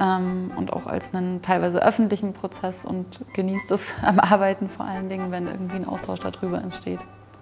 ähm, 0.00 0.52
und 0.56 0.72
auch 0.72 0.86
als 0.86 1.14
einen 1.14 1.42
teilweise 1.42 1.82
öffentlichen 1.82 2.32
Prozess 2.32 2.84
und 2.84 3.20
genießt 3.34 3.70
es 3.70 3.92
am 4.02 4.18
Arbeiten 4.18 4.68
vor 4.68 4.86
allen 4.86 5.08
Dingen, 5.08 5.30
wenn 5.30 5.46
irgendwie 5.46 5.76
ein 5.76 5.86
Austausch 5.86 6.20
darüber 6.20 6.58
entsteht. 6.58 7.00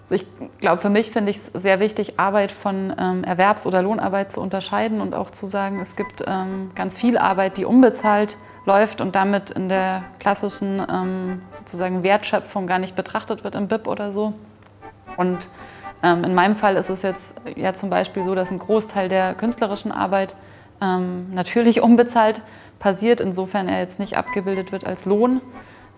Also 0.08 0.22
ich 0.22 0.26
glaube, 0.60 0.80
für 0.80 0.88
mich 0.88 1.10
finde 1.10 1.30
ich 1.30 1.38
es 1.38 1.46
sehr 1.46 1.80
wichtig, 1.80 2.20
Arbeit 2.20 2.52
von 2.52 2.94
ähm, 2.96 3.24
Erwerbs- 3.24 3.66
oder 3.66 3.82
Lohnarbeit 3.82 4.30
zu 4.32 4.40
unterscheiden 4.40 5.00
und 5.00 5.14
auch 5.14 5.30
zu 5.30 5.46
sagen, 5.46 5.80
es 5.80 5.96
gibt 5.96 6.22
ähm, 6.26 6.70
ganz 6.76 6.96
viel 6.96 7.18
Arbeit, 7.18 7.56
die 7.56 7.64
unbezahlt 7.64 8.36
läuft 8.66 9.00
und 9.00 9.16
damit 9.16 9.50
in 9.50 9.68
der 9.68 10.04
klassischen 10.20 10.80
ähm, 10.88 11.42
sozusagen 11.50 12.04
Wertschöpfung 12.04 12.68
gar 12.68 12.78
nicht 12.78 12.94
betrachtet 12.94 13.42
wird 13.42 13.56
im 13.56 13.66
BIP 13.66 13.88
oder 13.88 14.12
so. 14.12 14.32
Und 15.16 15.48
ähm, 16.04 16.22
in 16.22 16.34
meinem 16.34 16.54
Fall 16.54 16.76
ist 16.76 16.90
es 16.90 17.02
jetzt 17.02 17.34
ja 17.56 17.74
zum 17.74 17.90
Beispiel 17.90 18.22
so, 18.22 18.36
dass 18.36 18.50
ein 18.50 18.58
Großteil 18.60 19.08
der 19.08 19.34
künstlerischen 19.34 19.90
Arbeit 19.90 20.36
ähm, 20.80 21.32
natürlich 21.32 21.82
unbezahlt 21.82 22.42
passiert, 22.78 23.20
insofern 23.20 23.68
er 23.68 23.80
jetzt 23.80 23.98
nicht 23.98 24.16
abgebildet 24.16 24.72
wird 24.72 24.86
als 24.86 25.04
Lohn, 25.04 25.40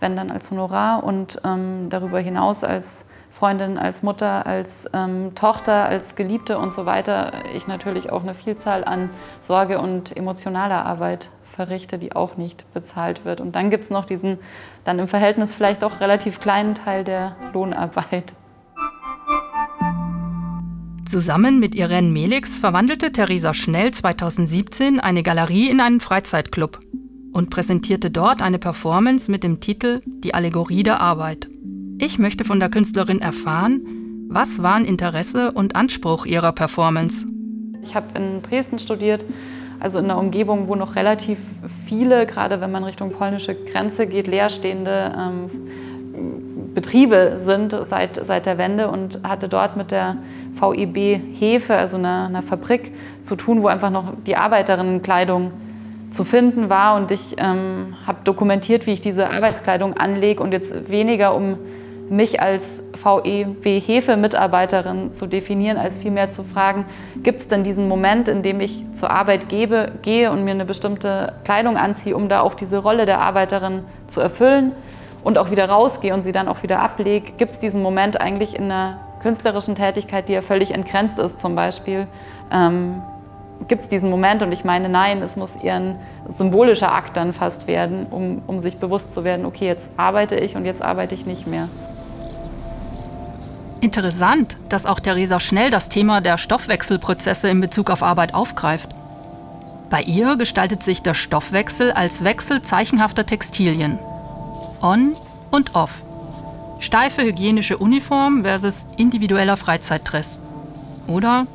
wenn 0.01 0.17
dann 0.17 0.31
als 0.31 0.51
Honorar 0.51 1.03
und 1.05 1.41
ähm, 1.45 1.89
darüber 1.91 2.21
hinaus 2.21 2.65
als 2.65 3.05
Freundin, 3.31 3.79
als 3.79 4.03
Mutter, 4.03 4.47
als 4.47 4.91
ähm, 4.93 5.33
Tochter, 5.35 5.85
als 5.85 6.17
Geliebte 6.17 6.59
und 6.59 6.73
so 6.73 6.87
weiter, 6.87 7.33
ich 7.55 7.67
natürlich 7.69 8.11
auch 8.11 8.23
eine 8.23 8.35
Vielzahl 8.35 8.85
an 8.85 9.11
Sorge 9.43 9.81
und 9.81 10.17
emotionaler 10.17 10.85
Arbeit 10.85 11.29
verrichte, 11.55 11.99
die 11.99 12.15
auch 12.15 12.37
nicht 12.37 12.73
bezahlt 12.73 13.25
wird. 13.25 13.41
Und 13.41 13.55
dann 13.55 13.71
gibt 13.71 13.85
es 13.85 13.91
noch 13.91 14.05
diesen 14.05 14.39
dann 14.85 14.99
im 14.99 15.09
Verhältnis 15.09 15.53
vielleicht 15.53 15.85
auch 15.85 16.01
relativ 16.01 16.41
kleinen 16.41 16.75
Teil 16.75 17.05
der 17.05 17.37
Lohnarbeit. 17.53 18.33
Zusammen 21.09 21.59
mit 21.59 21.75
Irene 21.75 22.11
Melix 22.11 22.59
verwandelte 22.59 23.11
Theresa 23.11 23.55
Schnell 23.55 23.93
2017 23.93 25.01
eine 25.01 25.23
Galerie 25.23 25.71
in 25.71 25.81
einen 25.81 26.01
Freizeitclub 26.01 26.79
und 27.33 27.49
präsentierte 27.49 28.11
dort 28.11 28.43
eine 28.43 28.59
Performance 28.59 29.31
mit 29.31 29.43
dem 29.43 29.59
Titel 29.59 30.03
Die 30.05 30.35
Allegorie 30.35 30.83
der 30.83 31.01
Arbeit. 31.01 31.49
Ich 31.99 32.19
möchte 32.19 32.45
von 32.45 32.61
der 32.61 32.69
Künstlerin 32.69 33.23
erfahren, 33.23 33.81
was 34.29 34.63
waren 34.63 34.85
Interesse 34.85 35.53
und 35.53 35.77
Anspruch 35.77 36.27
ihrer 36.27 36.53
Performance? 36.53 37.25
Ich 37.83 37.95
habe 37.95 38.09
in 38.15 38.43
Dresden 38.43 38.79
studiert, 38.79 39.25
also 39.81 40.01
in 40.01 40.05
einer 40.05 40.19
Umgebung, 40.19 40.69
wo 40.69 40.75
noch 40.75 40.95
relativ 40.95 41.39
viele, 41.87 42.27
gerade 42.27 42.61
wenn 42.61 42.71
man 42.71 42.85
Richtung 42.85 43.13
polnische 43.13 43.55
Grenze 43.55 44.07
geht, 44.07 44.27
leerstehende 44.27 45.15
ähm, 45.19 45.51
Betriebe 46.79 47.41
sind 47.41 47.77
seit, 47.83 48.25
seit 48.25 48.47
der 48.47 48.57
Wende 48.57 48.87
und 48.87 49.19
hatte 49.25 49.49
dort 49.49 49.77
mit 49.77 49.91
der 49.91 50.19
VEB 50.55 51.21
Hefe, 51.37 51.75
also 51.75 51.97
einer, 51.97 52.27
einer 52.27 52.45
Fabrik, 52.45 52.93
zu 53.23 53.35
tun, 53.35 53.63
wo 53.63 53.67
einfach 53.67 53.91
noch 53.91 54.13
die 54.25 54.37
Arbeiterinnenkleidung 54.37 55.51
zu 56.13 56.23
finden 56.23 56.71
war. 56.71 56.95
Und 56.95 57.11
ich 57.11 57.35
ähm, 57.39 57.97
habe 58.07 58.19
dokumentiert, 58.23 58.87
wie 58.87 58.93
ich 58.93 59.01
diese 59.01 59.29
Arbeitskleidung 59.29 59.97
anlege 59.97 60.41
und 60.41 60.53
jetzt 60.53 60.89
weniger 60.89 61.35
um 61.35 61.59
mich 62.11 62.41
als 62.41 62.85
VEB-Hefe-Mitarbeiterin 63.03 65.11
zu 65.11 65.27
definieren, 65.27 65.79
als 65.79 65.97
vielmehr 65.97 66.31
zu 66.31 66.45
fragen, 66.45 66.85
gibt 67.25 67.41
es 67.41 67.49
denn 67.49 67.65
diesen 67.65 67.89
Moment, 67.89 68.29
in 68.29 68.45
dem 68.45 68.61
ich 68.61 68.85
zur 68.95 69.11
Arbeit 69.11 69.49
gebe, 69.49 69.95
gehe 70.03 70.31
und 70.31 70.45
mir 70.45 70.53
eine 70.53 70.65
bestimmte 70.65 71.33
Kleidung 71.43 71.77
anziehe, 71.77 72.15
um 72.15 72.29
da 72.29 72.43
auch 72.43 72.55
diese 72.55 72.79
Rolle 72.79 73.05
der 73.05 73.21
Arbeiterin 73.21 73.83
zu 74.07 74.21
erfüllen 74.21 74.75
und 75.25 75.39
auch 75.39 75.51
wieder 75.51 75.69
rausgehe 75.69 76.15
und 76.15 76.23
sie 76.23 76.33
dann 76.33 76.49
auch 76.49 76.63
wieder 76.63 76.81
ablege? 76.81 77.33
Gibt 77.33 77.53
es 77.53 77.59
diesen 77.59 77.83
Moment 77.83 78.21
eigentlich 78.21 78.55
in 78.55 78.65
einer 78.65 78.99
künstlerischen 79.21 79.75
Tätigkeit, 79.75 80.29
die 80.29 80.33
ja 80.33 80.43
völlig 80.43 80.73
entgrenzt 80.73 81.19
ist 81.19 81.41
zum 81.41 81.55
Beispiel? 81.55 82.07
Ähm, 82.51 83.03
Gibt 83.67 83.83
es 83.83 83.89
diesen 83.89 84.09
Moment? 84.09 84.43
Und 84.43 84.53
ich 84.53 84.65
meine, 84.65 84.89
nein, 84.89 85.21
es 85.21 85.35
muss 85.35 85.57
eher 85.57 85.77
ein 85.77 85.99
symbolischer 86.29 86.93
Akt 86.93 87.17
dann 87.17 87.33
fast 87.33 87.67
werden, 87.67 88.07
um, 88.11 88.43
um 88.47 88.61
sich 88.61 88.79
bewusst 88.79 89.13
zu 89.13 89.25
werden, 89.25 89.45
okay, 89.45 89.67
jetzt 89.67 89.91
arbeite 89.97 90.37
ich 90.37 90.55
und 90.55 90.65
jetzt 90.65 90.81
arbeite 90.81 91.15
ich 91.15 91.27
nicht 91.27 91.47
mehr. 91.47 91.69
Interessant, 93.81 94.57
dass 94.69 94.87
auch 94.87 95.01
Theresa 95.01 95.39
Schnell 95.41 95.71
das 95.71 95.89
Thema 95.89 96.21
der 96.21 96.39
Stoffwechselprozesse 96.39 97.49
in 97.49 97.61
Bezug 97.61 97.91
auf 97.91 98.03
Arbeit 98.03 98.35
aufgreift. 98.35 98.91
Bei 99.91 100.03
ihr 100.03 100.37
gestaltet 100.37 100.83
sich 100.83 101.03
der 101.03 101.15
Stoffwechsel 101.15 101.93
als 101.93 102.25
Wechsel 102.25 102.63
zeichenhafter 102.63 103.25
Textilien. 103.25 103.99
On 104.81 105.17
und 105.51 105.75
off. 105.75 106.05
Steife 106.79 107.23
hygienische 107.23 107.79
Uniform 107.79 108.43
versus 108.45 108.87
individueller 108.97 109.57
Freizeitdress. 109.57 110.41
Oder 111.07 111.47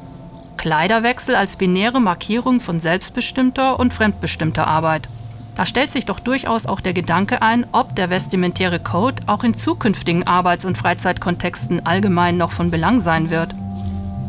Kleiderwechsel 0.57 1.35
als 1.35 1.55
binäre 1.55 1.99
Markierung 1.99 2.59
von 2.59 2.79
selbstbestimmter 2.79 3.79
und 3.79 3.93
fremdbestimmter 3.93 4.67
Arbeit. 4.67 5.09
Da 5.55 5.65
stellt 5.65 5.91
sich 5.91 6.05
doch 6.05 6.19
durchaus 6.19 6.65
auch 6.65 6.81
der 6.81 6.93
Gedanke 6.93 7.41
ein, 7.41 7.65
ob 7.71 7.95
der 7.95 8.09
vestimentäre 8.09 8.79
Code 8.79 9.23
auch 9.27 9.43
in 9.43 9.53
zukünftigen 9.53 10.25
Arbeits- 10.25 10.65
und 10.65 10.77
Freizeitkontexten 10.77 11.85
allgemein 11.85 12.37
noch 12.37 12.51
von 12.51 12.71
Belang 12.71 12.99
sein 12.99 13.29
wird. 13.29 13.53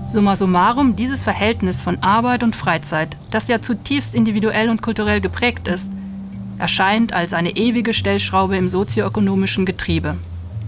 Summa 0.06 0.36
summarum, 0.36 0.96
dieses 0.96 1.22
Verhältnis 1.22 1.80
von 1.80 2.02
Arbeit 2.02 2.42
und 2.42 2.54
Freizeit, 2.54 3.16
das 3.30 3.48
ja 3.48 3.62
zutiefst 3.62 4.14
individuell 4.14 4.68
und 4.68 4.82
kulturell 4.82 5.20
geprägt 5.22 5.66
ist, 5.66 5.92
erscheint 6.64 7.12
als 7.12 7.34
eine 7.34 7.50
ewige 7.50 7.92
Stellschraube 7.92 8.56
im 8.56 8.70
sozioökonomischen 8.70 9.66
Getriebe. 9.66 10.16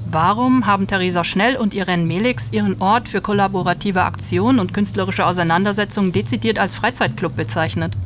Warum 0.05 0.67
haben 0.67 0.87
Theresa 0.87 1.25
Schnell 1.25 1.57
und 1.57 1.73
Irene 1.73 2.05
Melix 2.05 2.53
ihren 2.53 2.83
Ort 2.83 3.09
für 3.09 3.23
kollaborative 3.23 4.03
Aktion 4.03 4.59
und 4.59 4.75
künstlerische 4.75 5.25
Auseinandersetzungen 5.25 6.13
dezidiert 6.13 6.59
als 6.59 6.75
Freizeitclub 6.75 7.35
bezeichnet? 7.35 7.97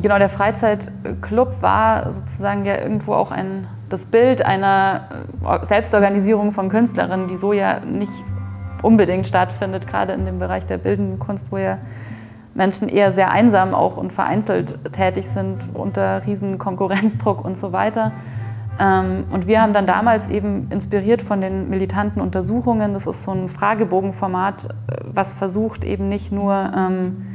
Genau, 0.00 0.16
der 0.16 0.28
Freizeitclub 0.28 1.60
war 1.60 2.12
sozusagen 2.12 2.64
ja 2.64 2.78
irgendwo 2.78 3.14
auch 3.14 3.32
ein, 3.32 3.66
das 3.88 4.06
Bild 4.06 4.40
einer 4.42 5.08
äh, 5.44 5.66
Selbstorganisierung 5.66 6.52
von 6.52 6.68
Künstlerinnen, 6.68 7.26
die 7.26 7.36
so 7.36 7.52
ja 7.52 7.80
nicht 7.80 8.12
unbedingt 8.80 9.26
stattfindet, 9.26 9.88
gerade 9.88 10.12
in 10.12 10.24
dem 10.24 10.38
Bereich 10.38 10.66
der 10.66 10.78
bildenden 10.78 11.18
Kunst, 11.18 11.50
wo 11.50 11.58
ja 11.58 11.78
Menschen 12.54 12.88
eher 12.88 13.12
sehr 13.12 13.30
einsam 13.30 13.74
auch 13.74 13.96
und 13.96 14.12
vereinzelt 14.12 14.78
tätig 14.92 15.28
sind 15.28 15.58
unter 15.74 16.24
riesen 16.26 16.58
Konkurrenzdruck 16.58 17.44
und 17.44 17.56
so 17.56 17.72
weiter. 17.72 18.12
Ähm, 18.78 19.24
und 19.30 19.46
wir 19.46 19.60
haben 19.60 19.72
dann 19.72 19.86
damals 19.86 20.28
eben 20.28 20.68
inspiriert 20.70 21.22
von 21.22 21.40
den 21.40 21.70
militanten 21.70 22.20
Untersuchungen, 22.20 22.92
das 22.92 23.06
ist 23.06 23.24
so 23.24 23.32
ein 23.32 23.48
Fragebogenformat, 23.48 24.64
äh, 24.64 24.68
was 25.12 25.34
versucht 25.34 25.84
eben 25.84 26.08
nicht 26.08 26.32
nur 26.32 26.72
ähm, 26.76 27.33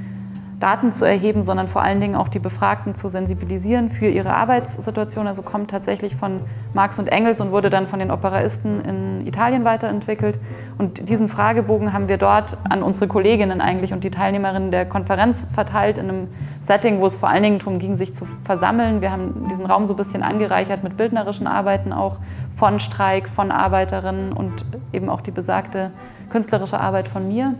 Daten 0.59 0.91
zu 0.91 1.05
erheben, 1.05 1.41
sondern 1.41 1.67
vor 1.67 1.81
allen 1.81 2.01
Dingen 2.01 2.15
auch 2.15 2.27
die 2.27 2.39
Befragten 2.39 2.93
zu 2.93 3.07
sensibilisieren 3.07 3.89
für 3.89 4.07
ihre 4.07 4.33
Arbeitssituation. 4.33 5.25
Also 5.25 5.41
kommt 5.41 5.71
tatsächlich 5.71 6.17
von 6.17 6.41
Marx 6.73 6.99
und 6.99 7.07
Engels 7.07 7.39
und 7.39 7.51
wurde 7.51 7.69
dann 7.69 7.87
von 7.87 7.99
den 7.99 8.11
Operaisten 8.11 8.83
in 8.83 9.27
Italien 9.27 9.63
weiterentwickelt. 9.63 10.37
Und 10.77 11.07
diesen 11.07 11.29
Fragebogen 11.29 11.93
haben 11.93 12.09
wir 12.09 12.17
dort 12.17 12.57
an 12.69 12.83
unsere 12.83 13.07
Kolleginnen 13.07 13.61
eigentlich 13.61 13.93
und 13.93 14.03
die 14.03 14.11
Teilnehmerinnen 14.11 14.69
der 14.69 14.85
Konferenz 14.85 15.47
verteilt 15.53 15.97
in 15.97 16.09
einem 16.09 16.27
Setting, 16.59 16.99
wo 16.99 17.05
es 17.05 17.15
vor 17.15 17.29
allen 17.29 17.43
Dingen 17.43 17.59
darum 17.59 17.79
ging, 17.79 17.95
sich 17.95 18.13
zu 18.13 18.27
versammeln. 18.43 18.99
Wir 18.99 19.11
haben 19.11 19.47
diesen 19.49 19.65
Raum 19.65 19.85
so 19.85 19.93
ein 19.93 19.97
bisschen 19.97 20.23
angereichert 20.23 20.83
mit 20.83 20.97
bildnerischen 20.97 21.47
Arbeiten 21.47 21.93
auch 21.93 22.17
von 22.55 22.81
Streik, 22.81 23.29
von 23.29 23.51
Arbeiterinnen 23.51 24.33
und 24.33 24.65
eben 24.91 25.09
auch 25.09 25.21
die 25.21 25.31
besagte 25.31 25.91
künstlerische 26.29 26.79
Arbeit 26.79 27.07
von 27.07 27.27
mir. 27.27 27.55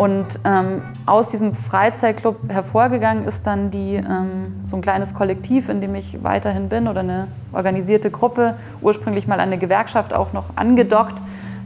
Und 0.00 0.40
ähm, 0.46 0.80
aus 1.04 1.28
diesem 1.28 1.52
Freizeitclub 1.52 2.48
hervorgegangen 2.48 3.26
ist 3.26 3.46
dann 3.46 3.70
die, 3.70 3.96
ähm, 3.96 4.60
so 4.62 4.76
ein 4.76 4.80
kleines 4.80 5.12
Kollektiv, 5.12 5.68
in 5.68 5.82
dem 5.82 5.94
ich 5.94 6.24
weiterhin 6.24 6.70
bin 6.70 6.88
oder 6.88 7.00
eine 7.00 7.28
organisierte 7.52 8.10
Gruppe, 8.10 8.54
ursprünglich 8.80 9.26
mal 9.26 9.40
eine 9.40 9.58
Gewerkschaft 9.58 10.14
auch 10.14 10.32
noch 10.32 10.56
angedockt. 10.56 11.20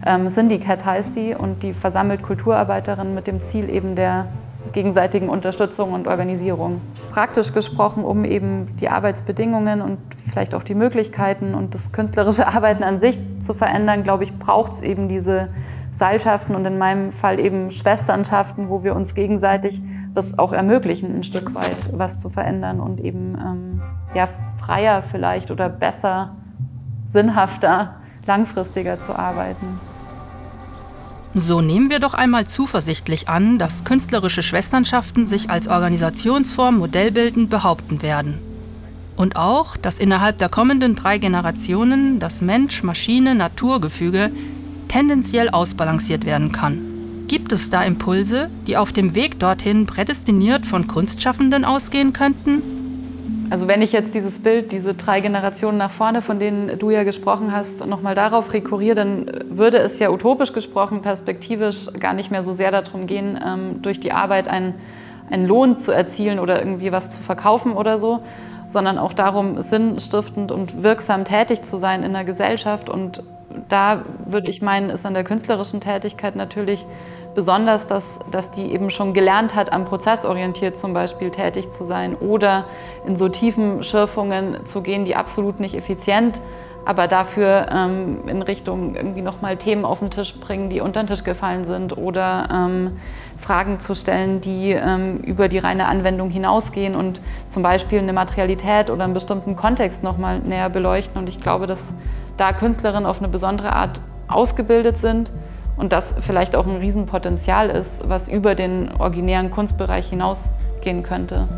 Ähm, 0.04 0.28
Syndicat 0.28 0.84
heißt 0.84 1.14
die 1.14 1.32
und 1.32 1.62
die 1.62 1.74
versammelt 1.74 2.24
Kulturarbeiterinnen 2.24 3.14
mit 3.14 3.28
dem 3.28 3.40
Ziel 3.40 3.70
eben 3.70 3.94
der 3.94 4.26
gegenseitigen 4.72 5.28
Unterstützung 5.28 5.92
und 5.92 6.08
Organisierung. 6.08 6.80
Praktisch 7.12 7.52
gesprochen, 7.52 8.02
um 8.02 8.24
eben 8.24 8.74
die 8.80 8.88
Arbeitsbedingungen 8.88 9.80
und 9.80 9.98
vielleicht 10.28 10.56
auch 10.56 10.64
die 10.64 10.74
Möglichkeiten 10.74 11.54
und 11.54 11.72
das 11.72 11.92
künstlerische 11.92 12.48
Arbeiten 12.52 12.82
an 12.82 12.98
sich 12.98 13.16
zu 13.38 13.54
verändern, 13.54 14.02
glaube 14.02 14.24
ich, 14.24 14.36
braucht 14.36 14.72
es 14.72 14.82
eben 14.82 15.08
diese 15.08 15.50
Seilschaften 15.94 16.56
und 16.56 16.64
in 16.64 16.76
meinem 16.76 17.12
Fall 17.12 17.38
eben 17.38 17.70
Schwesternschaften, 17.70 18.68
wo 18.68 18.82
wir 18.82 18.96
uns 18.96 19.14
gegenseitig 19.14 19.80
das 20.12 20.38
auch 20.38 20.52
ermöglichen, 20.52 21.14
ein 21.14 21.24
Stück 21.24 21.54
weit 21.54 21.76
was 21.92 22.18
zu 22.18 22.30
verändern 22.30 22.80
und 22.80 23.00
eben 23.00 23.36
ähm, 23.38 23.82
ja, 24.14 24.28
freier 24.58 25.04
vielleicht 25.10 25.50
oder 25.50 25.68
besser, 25.68 26.34
sinnhafter, 27.04 27.96
langfristiger 28.26 28.98
zu 28.98 29.16
arbeiten. 29.16 29.80
So 31.34 31.60
nehmen 31.60 31.90
wir 31.90 31.98
doch 31.98 32.14
einmal 32.14 32.46
zuversichtlich 32.46 33.28
an, 33.28 33.58
dass 33.58 33.84
künstlerische 33.84 34.42
Schwesternschaften 34.42 35.26
sich 35.26 35.50
als 35.50 35.66
Organisationsform 35.68 36.78
modellbildend 36.78 37.50
behaupten 37.50 38.02
werden. 38.02 38.38
Und 39.16 39.36
auch, 39.36 39.76
dass 39.76 39.98
innerhalb 39.98 40.38
der 40.38 40.48
kommenden 40.48 40.96
drei 40.96 41.18
Generationen 41.18 42.18
das 42.18 42.40
Mensch-Maschine-Naturgefüge 42.40 44.30
tendenziell 44.94 45.50
ausbalanciert 45.50 46.24
werden 46.24 46.52
kann. 46.52 47.24
Gibt 47.26 47.50
es 47.50 47.68
da 47.68 47.82
Impulse, 47.82 48.48
die 48.68 48.76
auf 48.76 48.92
dem 48.92 49.16
Weg 49.16 49.40
dorthin 49.40 49.86
prädestiniert 49.86 50.66
von 50.66 50.86
Kunstschaffenden 50.86 51.64
ausgehen 51.64 52.12
könnten? 52.12 53.48
Also 53.50 53.66
wenn 53.66 53.82
ich 53.82 53.90
jetzt 53.90 54.14
dieses 54.14 54.38
Bild, 54.38 54.70
diese 54.70 54.94
drei 54.94 55.20
Generationen 55.20 55.78
nach 55.78 55.90
vorne, 55.90 56.22
von 56.22 56.38
denen 56.38 56.78
du 56.78 56.90
ja 56.90 57.02
gesprochen 57.02 57.50
hast, 57.50 57.84
nochmal 57.84 58.14
darauf 58.14 58.52
rekurriere, 58.52 58.94
dann 58.94 59.30
würde 59.50 59.78
es 59.78 59.98
ja 59.98 60.10
utopisch 60.10 60.52
gesprochen, 60.52 61.02
perspektivisch 61.02 61.88
gar 61.98 62.14
nicht 62.14 62.30
mehr 62.30 62.44
so 62.44 62.52
sehr 62.52 62.70
darum 62.70 63.08
gehen, 63.08 63.36
ähm, 63.44 63.82
durch 63.82 63.98
die 63.98 64.12
Arbeit 64.12 64.46
einen, 64.46 64.74
einen 65.28 65.48
Lohn 65.48 65.76
zu 65.76 65.90
erzielen 65.90 66.38
oder 66.38 66.60
irgendwie 66.60 66.92
was 66.92 67.16
zu 67.16 67.20
verkaufen 67.20 67.72
oder 67.72 67.98
so, 67.98 68.20
sondern 68.68 68.98
auch 68.98 69.12
darum, 69.12 69.60
sinnstiftend 69.60 70.52
und 70.52 70.84
wirksam 70.84 71.24
tätig 71.24 71.62
zu 71.62 71.78
sein 71.78 72.04
in 72.04 72.12
der 72.12 72.22
Gesellschaft. 72.24 72.88
Und 72.88 73.24
da 73.68 74.02
würde 74.26 74.50
ich 74.50 74.62
meinen, 74.62 74.90
ist 74.90 75.06
an 75.06 75.14
der 75.14 75.24
künstlerischen 75.24 75.80
Tätigkeit 75.80 76.36
natürlich 76.36 76.86
besonders, 77.34 77.86
dass, 77.86 78.20
dass 78.30 78.50
die 78.50 78.72
eben 78.72 78.90
schon 78.90 79.12
gelernt 79.12 79.54
hat, 79.54 79.72
am 79.72 79.84
Prozess 79.84 80.24
orientiert 80.24 80.78
zum 80.78 80.94
Beispiel 80.94 81.30
tätig 81.30 81.70
zu 81.70 81.84
sein 81.84 82.14
oder 82.14 82.66
in 83.06 83.16
so 83.16 83.28
tiefen 83.28 83.82
Schürfungen 83.82 84.66
zu 84.66 84.82
gehen, 84.82 85.04
die 85.04 85.16
absolut 85.16 85.58
nicht 85.58 85.74
effizient 85.74 86.40
aber 86.84 87.08
dafür 87.08 87.66
ähm, 87.72 88.28
in 88.28 88.42
Richtung 88.42 88.94
irgendwie 88.94 89.22
nochmal 89.22 89.56
Themen 89.56 89.84
auf 89.84 90.00
den 90.00 90.10
Tisch 90.10 90.34
bringen, 90.38 90.68
die 90.68 90.80
unter 90.80 91.02
den 91.02 91.06
Tisch 91.06 91.24
gefallen 91.24 91.64
sind 91.64 91.96
oder 91.96 92.48
ähm, 92.52 92.98
Fragen 93.38 93.80
zu 93.80 93.94
stellen, 93.94 94.40
die 94.40 94.72
ähm, 94.72 95.18
über 95.18 95.48
die 95.48 95.58
reine 95.58 95.86
Anwendung 95.86 96.30
hinausgehen 96.30 96.94
und 96.94 97.20
zum 97.48 97.62
Beispiel 97.62 97.98
eine 97.98 98.12
Materialität 98.12 98.90
oder 98.90 99.04
einen 99.04 99.14
bestimmten 99.14 99.56
Kontext 99.56 100.02
nochmal 100.02 100.40
näher 100.40 100.70
beleuchten. 100.70 101.18
Und 101.18 101.28
ich 101.28 101.40
glaube, 101.40 101.66
dass 101.66 101.80
da 102.36 102.52
Künstlerinnen 102.52 103.06
auf 103.06 103.18
eine 103.18 103.28
besondere 103.28 103.72
Art 103.72 104.00
ausgebildet 104.28 104.98
sind 104.98 105.30
und 105.76 105.92
das 105.92 106.14
vielleicht 106.20 106.56
auch 106.56 106.66
ein 106.66 106.76
Riesenpotenzial 106.76 107.70
ist, 107.70 108.08
was 108.08 108.28
über 108.28 108.54
den 108.54 108.92
originären 108.98 109.50
Kunstbereich 109.50 110.08
hinausgehen 110.08 111.02
könnte. 111.02 111.48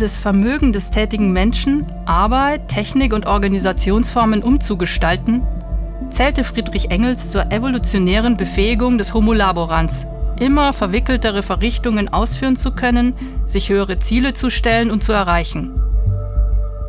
dieses 0.00 0.16
Vermögen 0.16 0.72
des 0.72 0.90
tätigen 0.90 1.32
Menschen, 1.32 1.84
Arbeit, 2.06 2.68
Technik 2.68 3.12
und 3.12 3.26
Organisationsformen 3.26 4.42
umzugestalten, 4.42 5.42
zählte 6.08 6.42
Friedrich 6.42 6.90
Engels 6.90 7.30
zur 7.30 7.52
evolutionären 7.52 8.36
Befähigung 8.36 8.96
des 8.96 9.12
Homo 9.12 9.32
laborans, 9.32 10.06
immer 10.40 10.72
verwickeltere 10.72 11.42
Verrichtungen 11.42 12.12
ausführen 12.12 12.56
zu 12.56 12.72
können, 12.72 13.14
sich 13.46 13.68
höhere 13.68 13.98
Ziele 13.98 14.32
zu 14.32 14.50
stellen 14.50 14.90
und 14.90 15.04
zu 15.04 15.12
erreichen. 15.12 15.80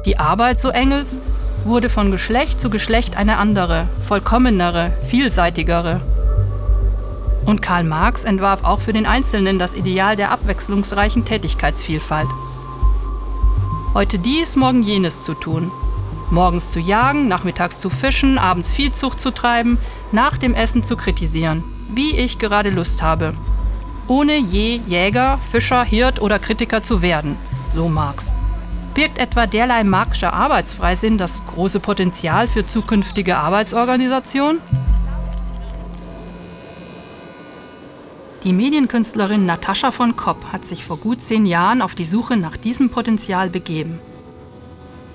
Die 0.05 0.17
Arbeit, 0.17 0.59
so 0.59 0.69
Engels, 0.69 1.19
wurde 1.65 1.89
von 1.89 2.09
Geschlecht 2.09 2.59
zu 2.59 2.69
Geschlecht 2.69 3.17
eine 3.17 3.37
andere, 3.37 3.87
vollkommenere, 4.01 4.93
vielseitigere. 5.05 6.01
Und 7.45 7.61
Karl 7.61 7.83
Marx 7.83 8.23
entwarf 8.23 8.63
auch 8.63 8.79
für 8.79 8.93
den 8.93 9.05
Einzelnen 9.05 9.59
das 9.59 9.75
Ideal 9.75 10.15
der 10.15 10.31
abwechslungsreichen 10.31 11.25
Tätigkeitsvielfalt. 11.25 12.29
Heute 13.93 14.19
dies, 14.19 14.55
morgen 14.55 14.83
jenes 14.83 15.23
zu 15.23 15.33
tun. 15.33 15.71
Morgens 16.31 16.71
zu 16.71 16.79
jagen, 16.79 17.27
nachmittags 17.27 17.79
zu 17.79 17.89
fischen, 17.89 18.37
abends 18.37 18.73
Viehzucht 18.73 19.19
zu 19.19 19.31
treiben, 19.31 19.77
nach 20.13 20.37
dem 20.37 20.53
Essen 20.53 20.81
zu 20.81 20.95
kritisieren, 20.95 21.63
wie 21.93 22.15
ich 22.15 22.39
gerade 22.39 22.69
Lust 22.69 23.01
habe. 23.01 23.33
Ohne 24.07 24.37
je 24.37 24.81
Jäger, 24.87 25.39
Fischer, 25.51 25.83
Hirt 25.83 26.21
oder 26.21 26.39
Kritiker 26.39 26.83
zu 26.83 27.01
werden, 27.01 27.37
so 27.73 27.87
Marx. 27.87 28.33
Birgt 28.93 29.19
etwa 29.19 29.47
derlei 29.47 29.83
marxischer 29.83 30.33
Arbeitsfreisinn 30.33 31.17
das 31.17 31.45
große 31.45 31.79
Potenzial 31.79 32.47
für 32.47 32.65
zukünftige 32.65 33.37
Arbeitsorganisation? 33.37 34.59
Die 38.43 38.53
Medienkünstlerin 38.53 39.45
Natascha 39.45 39.91
von 39.91 40.15
Kopp 40.15 40.51
hat 40.51 40.65
sich 40.65 40.83
vor 40.83 40.97
gut 40.97 41.21
zehn 41.21 41.45
Jahren 41.45 41.81
auf 41.81 41.95
die 41.95 42.05
Suche 42.05 42.35
nach 42.37 42.57
diesem 42.57 42.89
Potenzial 42.89 43.49
begeben. 43.49 43.99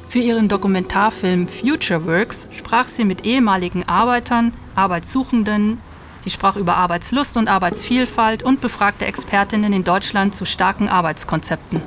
Für 0.07 0.21
ihren 0.21 0.49
Dokumentarfilm 0.49 1.49
Future 1.49 2.07
Works 2.07 2.49
sprach 2.53 2.87
sie 2.87 3.05
mit 3.05 3.27
ehemaligen 3.27 3.87
Arbeitern, 3.89 4.53
Arbeitssuchenden, 4.77 5.81
sie 6.19 6.31
sprach 6.31 6.57
über 6.57 6.77
Arbeitslust 6.77 7.37
und 7.37 7.49
Arbeitsvielfalt 7.49 8.43
und 8.43 8.61
befragte 8.61 9.07
Expertinnen 9.07 9.73
in 9.73 9.85
Deutschland 9.85 10.35
zu 10.35 10.45
starken 10.45 10.89
Arbeitskonzepten. 10.89 11.83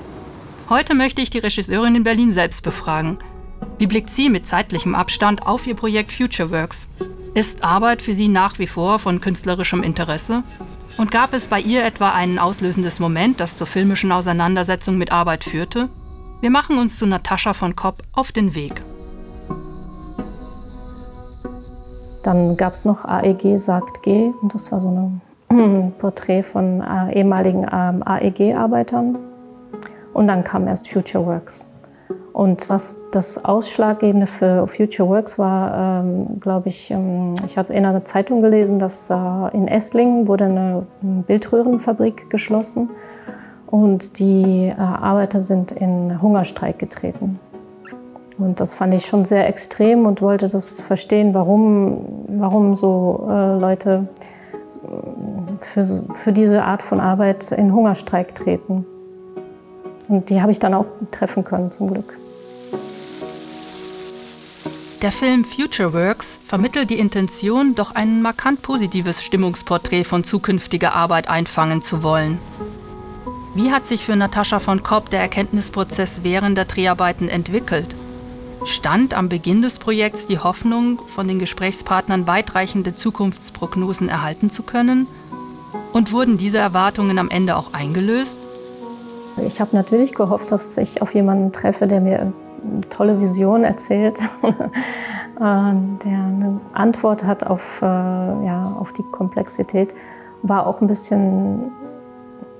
Heute 0.69 0.93
möchte 0.95 1.21
ich 1.21 1.29
die 1.29 1.39
Regisseurin 1.39 1.95
in 1.95 2.03
Berlin 2.03 2.31
selbst 2.31 2.63
befragen. 2.63 3.17
Wie 3.77 3.87
blickt 3.87 4.09
sie 4.09 4.29
mit 4.29 4.45
zeitlichem 4.45 4.93
Abstand 4.93 5.45
auf 5.47 5.65
ihr 5.65 5.75
Projekt 5.75 6.11
Future 6.11 6.51
Works? 6.51 6.89
Ist 7.33 7.63
Arbeit 7.63 8.01
für 8.01 8.13
sie 8.13 8.27
nach 8.27 8.59
wie 8.59 8.67
vor 8.67 8.99
von 8.99 9.21
künstlerischem 9.21 9.83
Interesse? 9.83 10.43
Und 10.97 11.11
gab 11.11 11.33
es 11.33 11.47
bei 11.47 11.59
ihr 11.61 11.85
etwa 11.85 12.11
ein 12.11 12.39
auslösendes 12.39 12.99
Moment, 12.99 13.39
das 13.39 13.55
zur 13.55 13.67
filmischen 13.67 14.11
Auseinandersetzung 14.11 14.97
mit 14.97 15.11
Arbeit 15.11 15.43
führte? 15.43 15.89
Wir 16.41 16.49
machen 16.49 16.77
uns 16.77 16.97
zu 16.97 17.05
Natascha 17.05 17.53
von 17.53 17.75
Kopp 17.75 18.01
auf 18.11 18.31
den 18.31 18.55
Weg. 18.55 18.81
Dann 22.23 22.57
gab 22.57 22.73
es 22.73 22.85
noch 22.85 23.05
AEG 23.05 23.57
sagt 23.57 24.03
G 24.03 24.31
und 24.41 24.53
das 24.53 24.71
war 24.71 24.79
so 24.79 24.89
ein 25.49 25.93
Porträt 25.97 26.43
von 26.43 26.81
äh, 26.81 27.17
ehemaligen 27.17 27.65
ähm, 27.71 28.03
AEG-Arbeitern. 28.05 29.17
Und 30.13 30.27
dann 30.27 30.43
kam 30.43 30.67
erst 30.67 30.89
Future 30.89 31.25
Works. 31.25 31.71
Und 32.33 32.69
was 32.69 32.97
das 33.11 33.43
Ausschlaggebende 33.43 34.27
für 34.27 34.67
Future 34.67 35.09
Works 35.09 35.39
war, 35.39 36.03
ähm, 36.03 36.39
glaube 36.39 36.69
ich, 36.69 36.91
ähm, 36.91 37.33
ich 37.45 37.57
habe 37.57 37.73
in 37.73 37.85
einer 37.85 38.05
Zeitung 38.05 38.41
gelesen, 38.41 38.79
dass 38.79 39.09
äh, 39.09 39.15
in 39.53 39.67
Esslingen 39.67 40.27
wurde 40.27 40.45
eine 40.45 40.87
Bildröhrenfabrik 41.01 42.29
geschlossen 42.29 42.89
und 43.67 44.19
die 44.19 44.67
äh, 44.67 44.79
Arbeiter 44.79 45.41
sind 45.41 45.71
in 45.71 46.21
Hungerstreik 46.21 46.79
getreten. 46.79 47.39
Und 48.39 48.61
das 48.61 48.73
fand 48.73 48.93
ich 48.93 49.05
schon 49.05 49.25
sehr 49.25 49.47
extrem 49.47 50.05
und 50.05 50.21
wollte 50.21 50.47
das 50.47 50.79
verstehen, 50.79 51.33
warum, 51.33 52.25
warum 52.29 52.73
so 52.73 53.27
äh, 53.29 53.59
Leute 53.59 54.07
für, 55.59 55.83
für 55.83 56.31
diese 56.31 56.63
Art 56.63 56.81
von 56.81 57.01
Arbeit 57.01 57.51
in 57.51 57.73
Hungerstreik 57.73 58.33
treten. 58.33 58.85
Und 60.07 60.29
die 60.29 60.41
habe 60.41 60.51
ich 60.53 60.59
dann 60.59 60.73
auch 60.73 60.85
treffen 61.11 61.43
können, 61.43 61.69
zum 61.69 61.91
Glück. 61.93 62.17
Der 65.01 65.11
Film 65.11 65.43
Future 65.45 65.93
Works 65.93 66.39
vermittelt 66.45 66.89
die 66.89 66.99
Intention, 66.99 67.75
doch 67.75 67.93
ein 67.95 68.21
markant 68.21 68.61
positives 68.61 69.23
Stimmungsporträt 69.23 70.05
von 70.05 70.23
zukünftiger 70.23 70.93
Arbeit 70.93 71.29
einfangen 71.29 71.81
zu 71.81 72.03
wollen. 72.03 72.37
Wie 73.53 73.71
hat 73.71 73.85
sich 73.85 74.05
für 74.05 74.15
Natascha 74.15 74.59
von 74.59 74.83
Kopp 74.83 75.09
der 75.09 75.21
Erkenntnisprozess 75.21 76.21
während 76.23 76.57
der 76.57 76.65
Dreharbeiten 76.65 77.27
entwickelt? 77.29 77.95
Stand 78.69 79.13
am 79.13 79.29
Beginn 79.29 79.61
des 79.61 79.79
Projekts 79.79 80.27
die 80.27 80.39
Hoffnung, 80.39 81.01
von 81.07 81.27
den 81.27 81.39
Gesprächspartnern 81.39 82.27
weitreichende 82.27 82.93
Zukunftsprognosen 82.93 84.09
erhalten 84.09 84.49
zu 84.49 84.63
können? 84.63 85.07
Und 85.91 86.13
wurden 86.13 86.37
diese 86.37 86.59
Erwartungen 86.59 87.17
am 87.17 87.29
Ende 87.29 87.57
auch 87.57 87.73
eingelöst? 87.73 88.39
Ich 89.45 89.59
habe 89.59 89.75
natürlich 89.75 90.13
gehofft, 90.13 90.51
dass 90.51 90.77
ich 90.77 91.01
auf 91.01 91.15
jemanden 91.15 91.51
treffe, 91.51 91.87
der 91.87 92.01
mir 92.01 92.33
tolle 92.89 93.19
Vision 93.19 93.63
erzählt, 93.63 94.19
äh, 94.43 94.51
der 95.39 95.73
eine 96.05 96.61
Antwort 96.73 97.23
hat 97.23 97.45
auf, 97.45 97.81
äh, 97.81 97.85
ja, 97.85 98.75
auf 98.79 98.93
die 98.93 99.03
Komplexität, 99.03 99.93
war 100.43 100.67
auch 100.67 100.81
ein 100.81 100.87
bisschen 100.87 101.71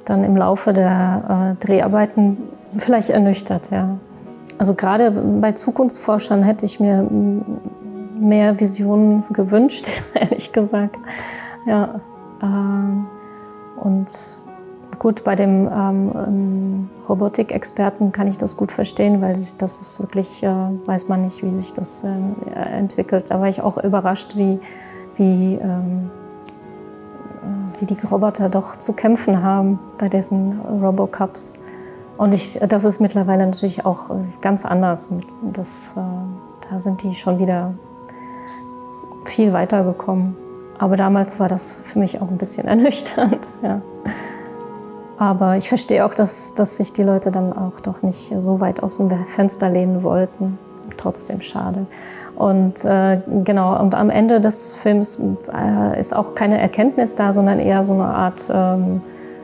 dann 0.06 0.24
im 0.24 0.36
Laufe 0.36 0.74
der 0.74 1.56
äh, 1.60 1.66
Dreharbeiten 1.66 2.38
vielleicht 2.78 3.10
ernüchtert. 3.10 3.70
Ja. 3.72 3.94
Also 4.60 4.76
gerade 4.76 5.10
bei 5.42 5.54
Zukunftsforschern 5.54 6.44
hätte 6.44 6.68
ich 6.68 6.80
mir 6.80 7.08
mehr 8.20 8.60
Visionen 8.60 9.24
gewünscht, 9.32 9.88
ehrlich 10.14 10.52
gesagt. 10.52 10.98
Ja, 11.66 12.00
ähm, 12.44 13.08
und 13.78 14.08
Gut, 15.00 15.24
bei 15.24 15.36
dem 15.36 15.70
ähm, 15.72 16.12
ähm, 16.14 16.90
Robotikexperten 17.08 18.12
kann 18.12 18.28
ich 18.28 18.38
das 18.38 18.58
gut 18.58 18.70
verstehen, 18.70 19.22
weil 19.22 19.32
das 19.32 19.54
ist 19.62 20.02
wirklich, 20.02 20.44
äh, 20.44 20.50
weiß 20.50 21.08
man 21.08 21.22
nicht, 21.22 21.42
wie 21.42 21.54
sich 21.54 21.72
das 21.72 22.04
äh, 22.04 22.10
entwickelt. 22.54 23.32
Da 23.32 23.40
war 23.40 23.48
ich 23.48 23.62
auch 23.62 23.82
überrascht, 23.82 24.36
wie, 24.36 24.60
wie, 25.16 25.56
ähm, 25.56 26.12
wie 27.80 27.86
die 27.86 27.98
Roboter 28.06 28.50
doch 28.50 28.76
zu 28.76 28.92
kämpfen 28.92 29.42
haben 29.42 29.80
bei 29.98 30.10
diesen 30.10 30.60
Robocups. 30.60 31.54
Und 32.20 32.34
ich, 32.34 32.60
das 32.60 32.84
ist 32.84 33.00
mittlerweile 33.00 33.46
natürlich 33.46 33.86
auch 33.86 34.10
ganz 34.42 34.66
anders. 34.66 35.08
Das, 35.54 35.96
äh, 35.96 36.02
da 36.70 36.78
sind 36.78 37.02
die 37.02 37.16
schon 37.16 37.40
wieder 37.40 37.74
viel 39.24 39.54
weiter 39.54 39.86
gekommen. 39.86 40.36
Aber 40.78 40.98
damals 40.98 41.40
war 41.40 41.48
das 41.48 41.80
für 41.82 41.98
mich 41.98 42.22
auch 42.22 42.28
ein 42.28 42.38
bisschen 42.38 42.68
ernüchternd. 42.68 43.48
Ja. 43.64 43.82
Aber 45.18 45.56
ich 45.56 45.70
verstehe 45.70 46.06
auch, 46.06 46.14
dass, 46.14 46.54
dass 46.56 46.76
sich 46.76 46.92
die 46.92 47.04
Leute 47.04 47.32
dann 47.32 47.54
auch 47.54 47.80
doch 47.80 48.02
nicht 48.02 48.34
so 48.38 48.60
weit 48.60 48.84
aus 48.84 48.98
dem 48.98 49.10
Fenster 49.26 49.70
lehnen 49.70 50.04
wollten. 50.04 50.60
Trotzdem 50.98 51.40
schade. 51.40 51.88
Und 52.36 52.84
äh, 52.84 53.22
genau, 53.46 53.80
und 53.80 53.96
am 53.96 54.10
Ende 54.10 54.42
des 54.42 54.74
Films 54.74 55.22
äh, 55.54 55.98
ist 55.98 56.14
auch 56.14 56.36
keine 56.36 56.60
Erkenntnis 56.60 57.16
da, 57.16 57.32
sondern 57.32 57.60
eher 57.60 57.82
so 57.82 57.94
eine 57.94 58.06
Art, 58.06 58.50
ähm, 58.54 59.02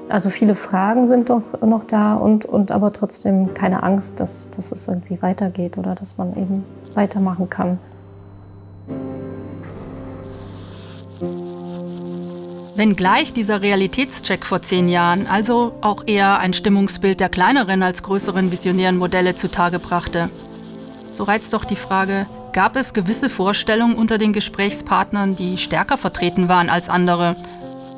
also 0.09 0.29
viele 0.29 0.55
Fragen 0.55 1.07
sind 1.07 1.29
doch 1.29 1.61
noch 1.61 1.83
da 1.83 2.15
und, 2.15 2.45
und 2.45 2.71
aber 2.71 2.93
trotzdem 2.93 3.53
keine 3.53 3.83
Angst, 3.83 4.19
dass, 4.19 4.51
dass 4.51 4.71
es 4.71 4.87
irgendwie 4.87 5.21
weitergeht 5.21 5.77
oder 5.77 5.95
dass 5.95 6.17
man 6.17 6.35
eben 6.37 6.63
weitermachen 6.93 7.49
kann. 7.49 7.79
Wenngleich 12.75 13.31
dieser 13.31 13.61
Realitätscheck 13.61 14.45
vor 14.45 14.61
zehn 14.61 14.89
Jahren 14.89 15.27
also 15.27 15.73
auch 15.81 16.03
eher 16.05 16.39
ein 16.39 16.53
Stimmungsbild 16.53 17.21
der 17.21 17.29
kleineren 17.29 17.81
als 17.81 18.03
größeren 18.03 18.51
visionären 18.51 18.97
Modelle 18.97 19.33
zutage 19.35 19.79
brachte, 19.79 20.29
so 21.11 21.23
reizt 21.23 21.53
doch 21.53 21.63
die 21.63 21.77
Frage, 21.77 22.27
gab 22.51 22.75
es 22.75 22.93
gewisse 22.93 23.29
Vorstellungen 23.29 23.95
unter 23.95 24.17
den 24.17 24.33
Gesprächspartnern, 24.33 25.37
die 25.37 25.57
stärker 25.57 25.97
vertreten 25.97 26.49
waren 26.49 26.69
als 26.69 26.89
andere? 26.89 27.37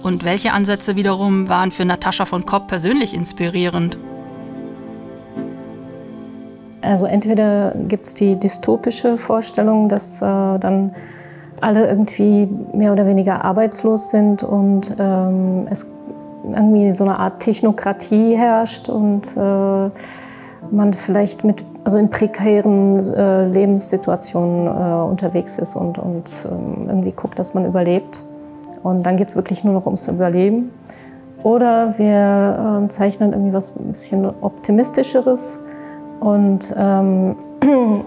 Und 0.04 0.24
welche 0.24 0.54
Ansätze 0.54 0.96
wiederum 0.96 1.50
waren 1.50 1.72
für 1.72 1.86
Natascha 1.86 2.26
von 2.26 2.46
Kopp 2.46 2.68
persönlich 2.68 3.14
inspirierend? 3.14 3.98
Also 6.82 7.06
entweder 7.06 7.74
gibt 7.88 8.08
es 8.08 8.14
die 8.14 8.40
dystopische 8.40 9.18
Vorstellung, 9.18 9.90
dass 9.90 10.22
äh, 10.22 10.26
dann 10.60 10.96
alle 11.60 11.88
irgendwie 11.88 12.48
mehr 12.74 12.94
oder 12.94 13.06
weniger 13.08 13.44
arbeitslos 13.44 14.12
sind 14.12 14.44
und 14.44 14.96
ähm, 15.00 15.68
es 15.70 15.88
irgendwie 16.44 16.94
so 16.94 17.04
eine 17.04 17.20
Art 17.20 17.40
Technokratie 17.42 18.38
herrscht 18.38 18.90
und 18.90 19.36
äh, 19.36 19.90
man 20.72 20.94
vielleicht 20.94 21.44
mit 21.44 21.64
also 21.84 21.98
in 21.98 22.10
prekären 22.10 23.00
äh, 23.00 23.48
Lebenssituationen 23.48 24.68
äh, 24.68 25.10
unterwegs 25.10 25.58
ist 25.58 25.76
und, 25.76 25.98
und 25.98 26.30
ähm, 26.50 26.88
irgendwie 26.88 27.12
guckt, 27.12 27.40
dass 27.40 27.54
man 27.54 27.66
überlebt. 27.66 28.24
Und 28.84 29.06
dann 29.06 29.18
geht 29.18 29.30
es 29.30 29.36
wirklich 29.36 29.64
nur 29.64 29.74
noch 29.74 29.86
ums 29.86 30.08
Überleben. 30.08 30.72
Oder 31.44 31.98
wir 31.98 32.84
äh, 32.84 32.88
zeichnen 32.90 33.32
irgendwie 33.32 33.54
was 33.54 33.76
ein 33.78 33.92
bisschen 33.92 34.26
optimistischeres 34.42 35.60
und 36.20 36.74
ähm, 36.78 37.36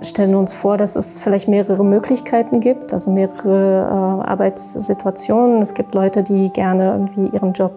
stellen 0.00 0.34
uns 0.34 0.52
vor, 0.52 0.78
dass 0.78 0.96
es 0.96 1.18
vielleicht 1.18 1.48
mehrere 1.48 1.84
Möglichkeiten 1.84 2.60
gibt, 2.60 2.92
also 2.92 3.10
mehrere 3.10 4.22
äh, 4.24 4.28
Arbeitssituationen. 4.28 5.62
Es 5.62 5.74
gibt 5.74 5.94
Leute, 5.94 6.22
die 6.22 6.48
gerne 6.50 6.92
irgendwie 6.92 7.28
ihren 7.34 7.52
Job 7.52 7.72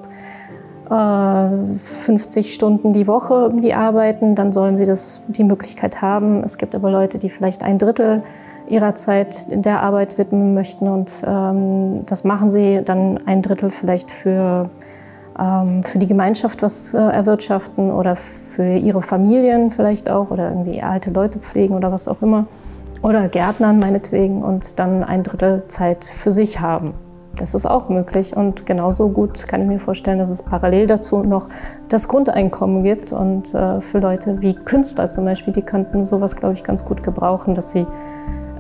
50 0.88 2.46
äh, 2.46 2.50
Stunden 2.50 2.94
die 2.94 3.08
Woche 3.08 3.34
irgendwie 3.34 3.74
arbeiten, 3.74 4.36
dann 4.36 4.54
sollen 4.54 4.76
sie 4.76 4.86
das, 4.86 5.24
die 5.28 5.44
Möglichkeit 5.44 6.02
haben. 6.02 6.44
Es 6.44 6.60
gibt 6.60 6.76
aber 6.76 6.92
Leute, 6.92 7.18
die 7.18 7.30
vielleicht 7.30 7.64
ein 7.64 7.80
Drittel 7.80 8.22
ihrer 8.68 8.96
Zeit 8.96 9.48
in 9.50 9.62
der 9.62 9.82
Arbeit 9.82 10.18
widmen 10.18 10.54
möchten 10.54 10.88
und 10.88 11.12
ähm, 11.26 12.06
das 12.06 12.24
machen 12.24 12.50
sie 12.50 12.82
dann 12.84 13.20
ein 13.26 13.42
Drittel 13.42 13.70
vielleicht 13.70 14.12
für, 14.12 14.70
ähm, 15.40 15.84
für 15.84 16.00
die 16.00 16.08
Gemeinschaft 16.08 16.62
was 16.62 16.94
äh, 16.94 16.98
erwirtschaften 16.98 17.92
oder 17.92 18.16
für 18.16 18.76
ihre 18.78 19.02
Familien 19.02 19.72
vielleicht 19.72 20.10
auch 20.10 20.32
oder 20.32 20.50
irgendwie 20.50 20.82
alte 20.82 21.12
Leute 21.12 21.40
pflegen 21.40 21.76
oder 21.76 21.92
was 21.92 22.08
auch 22.08 22.22
immer 22.22 22.48
oder 23.02 23.28
Gärtnern 23.28 23.80
meinetwegen 23.80 24.44
und 24.44 24.80
dann 24.80 25.04
ein 25.04 25.24
Drittel 25.24 25.64
Zeit 25.68 26.06
für 26.06 26.32
sich 26.32 26.60
haben. 26.60 26.94
Das 27.38 27.54
ist 27.54 27.66
auch 27.66 27.90
möglich 27.90 28.36
und 28.36 28.66
genauso 28.66 29.10
gut 29.10 29.48
kann 29.48 29.62
ich 29.62 29.68
mir 29.68 29.80
vorstellen, 29.80 30.20
dass 30.20 30.30
es 30.30 30.42
parallel 30.42 30.88
dazu 30.88 31.22
noch 31.22 31.50
das 31.90 32.08
Grundeinkommen 32.08 32.84
gibt 32.84 33.12
und 33.12 33.54
äh, 33.54 33.82
für 33.82 34.00
Leute 34.00 34.42
wie 34.42 34.54
Künstler 34.54 35.10
zum 35.10 35.26
Beispiel, 35.26 35.54
die 35.54 35.62
könnten 35.62 36.06
sowas, 36.06 36.38
glaube 36.38 36.54
ich, 36.54 36.64
ganz 36.64 36.86
gut 36.86 37.04
gebrauchen, 37.04 37.54
dass 37.54 37.72
sie 37.72 37.86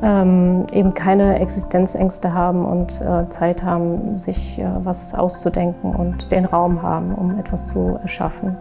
ähm, 0.01 0.65
eben 0.71 0.93
keine 0.93 1.39
Existenzängste 1.39 2.34
haben 2.34 2.65
und 2.65 3.01
äh, 3.01 3.29
Zeit 3.29 3.63
haben, 3.63 4.17
sich 4.17 4.60
äh, 4.60 4.65
was 4.84 5.13
auszudenken 5.13 5.95
und 5.95 6.31
den 6.31 6.45
Raum 6.45 6.81
haben, 6.81 7.13
um 7.13 7.38
etwas 7.39 7.67
zu 7.67 7.97
erschaffen. 8.01 8.55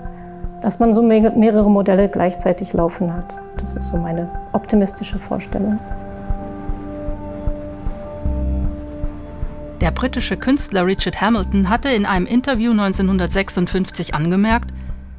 Dass 0.60 0.78
man 0.78 0.92
so 0.92 1.02
mehrere 1.02 1.70
Modelle 1.70 2.08
gleichzeitig 2.08 2.72
laufen 2.72 3.12
hat, 3.12 3.38
das 3.58 3.76
ist 3.76 3.88
so 3.88 3.98
meine 3.98 4.28
optimistische 4.52 5.18
Vorstellung. 5.18 5.78
Der 9.80 9.90
britische 9.90 10.38
Künstler 10.38 10.86
Richard 10.86 11.20
Hamilton 11.20 11.68
hatte 11.68 11.90
in 11.90 12.06
einem 12.06 12.24
Interview 12.24 12.70
1956 12.70 14.14
angemerkt, 14.14 14.72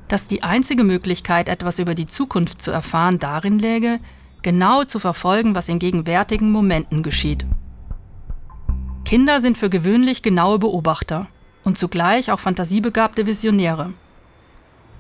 dass 0.08 0.28
die 0.28 0.41
einzige 0.41 0.84
Möglichkeit, 0.84 1.49
etwas 1.49 1.78
über 1.78 1.93
die 1.93 2.08
Zukunft 2.08 2.62
zu 2.62 2.71
erfahren, 2.71 3.19
darin 3.19 3.60
läge, 3.60 3.99
genau 4.45 4.84
zu 4.84 4.99
verfolgen, 4.99 5.55
was 5.55 5.69
in 5.69 5.79
gegenwärtigen 5.79 6.51
Momenten 6.51 7.01
geschieht. 7.01 7.45
Kinder 9.03 9.41
sind 9.41 9.58
für 9.58 9.71
gewöhnlich 9.71 10.21
genaue 10.21 10.60
Beobachter 10.60 11.27
und 11.63 11.79
zugleich 11.79 12.31
auch 12.31 12.39
fantasiebegabte 12.39 13.25
Visionäre. 13.25 13.91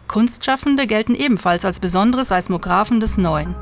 Kunstschaffende 0.07 0.87
gelten 0.87 1.13
ebenfalls 1.13 1.63
als 1.63 1.79
besondere 1.79 2.23
Seismographen 2.23 2.99
des 2.99 3.19
Neuen. 3.19 3.53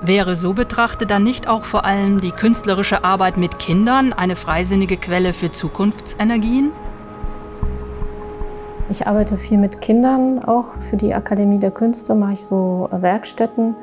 Wäre 0.00 0.34
so 0.34 0.54
betrachtet 0.54 1.10
dann 1.10 1.24
nicht 1.24 1.46
auch 1.46 1.64
vor 1.64 1.84
allem 1.84 2.22
die 2.22 2.30
künstlerische 2.30 3.04
Arbeit 3.04 3.36
mit 3.36 3.58
Kindern 3.58 4.14
eine 4.14 4.34
freisinnige 4.34 4.96
Quelle 4.96 5.34
für 5.34 5.52
Zukunftsenergien? 5.52 6.72
Ich 8.88 9.06
arbeite 9.06 9.36
viel 9.36 9.58
mit 9.58 9.82
Kindern 9.82 10.42
auch. 10.42 10.80
Für 10.80 10.96
die 10.96 11.14
Akademie 11.14 11.58
der 11.58 11.70
Künste 11.70 12.14
mache 12.14 12.32
ich 12.32 12.44
so 12.44 12.88
Werkstätten. 12.90 13.74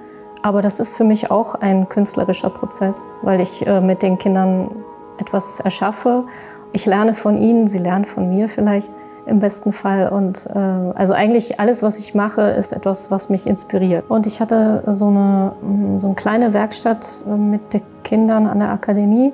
Aber 0.42 0.62
das 0.62 0.80
ist 0.80 0.96
für 0.96 1.04
mich 1.04 1.30
auch 1.30 1.56
ein 1.56 1.88
künstlerischer 1.88 2.50
Prozess, 2.50 3.14
weil 3.22 3.40
ich 3.42 3.66
äh, 3.68 3.82
mit 3.82 4.02
den 4.02 4.18
Kindern 4.18 4.72
etwas 5.20 5.60
erschaffe. 5.60 6.24
Ich 6.72 6.86
lerne 6.86 7.14
von 7.14 7.38
ihnen, 7.38 7.68
sie 7.68 7.78
lernen 7.78 8.06
von 8.06 8.30
mir 8.30 8.48
vielleicht 8.48 8.92
im 9.26 9.40
besten 9.40 9.72
Fall. 9.72 10.10
Und 10.10 10.48
äh, 10.48 10.58
also 10.58 11.14
eigentlich 11.14 11.60
alles, 11.60 11.84
was 11.84 12.00
ich 12.00 12.16
mache, 12.16 12.42
ist 12.42 12.72
etwas, 12.72 13.12
was 13.12 13.30
mich 13.30 13.46
inspiriert. 13.46 14.06
Und 14.10 14.26
ich 14.26 14.42
hatte 14.42 14.84
so 14.88 15.08
eine, 15.08 15.54
mm, 15.62 16.00
so 16.00 16.08
eine 16.08 16.16
kleine 16.16 16.54
Werkstatt 16.54 17.24
äh, 17.28 17.30
mit 17.30 17.74
den 17.74 17.82
Kindern 18.04 18.48
an 18.48 18.60
der 18.60 18.72
Akademie 18.72 19.32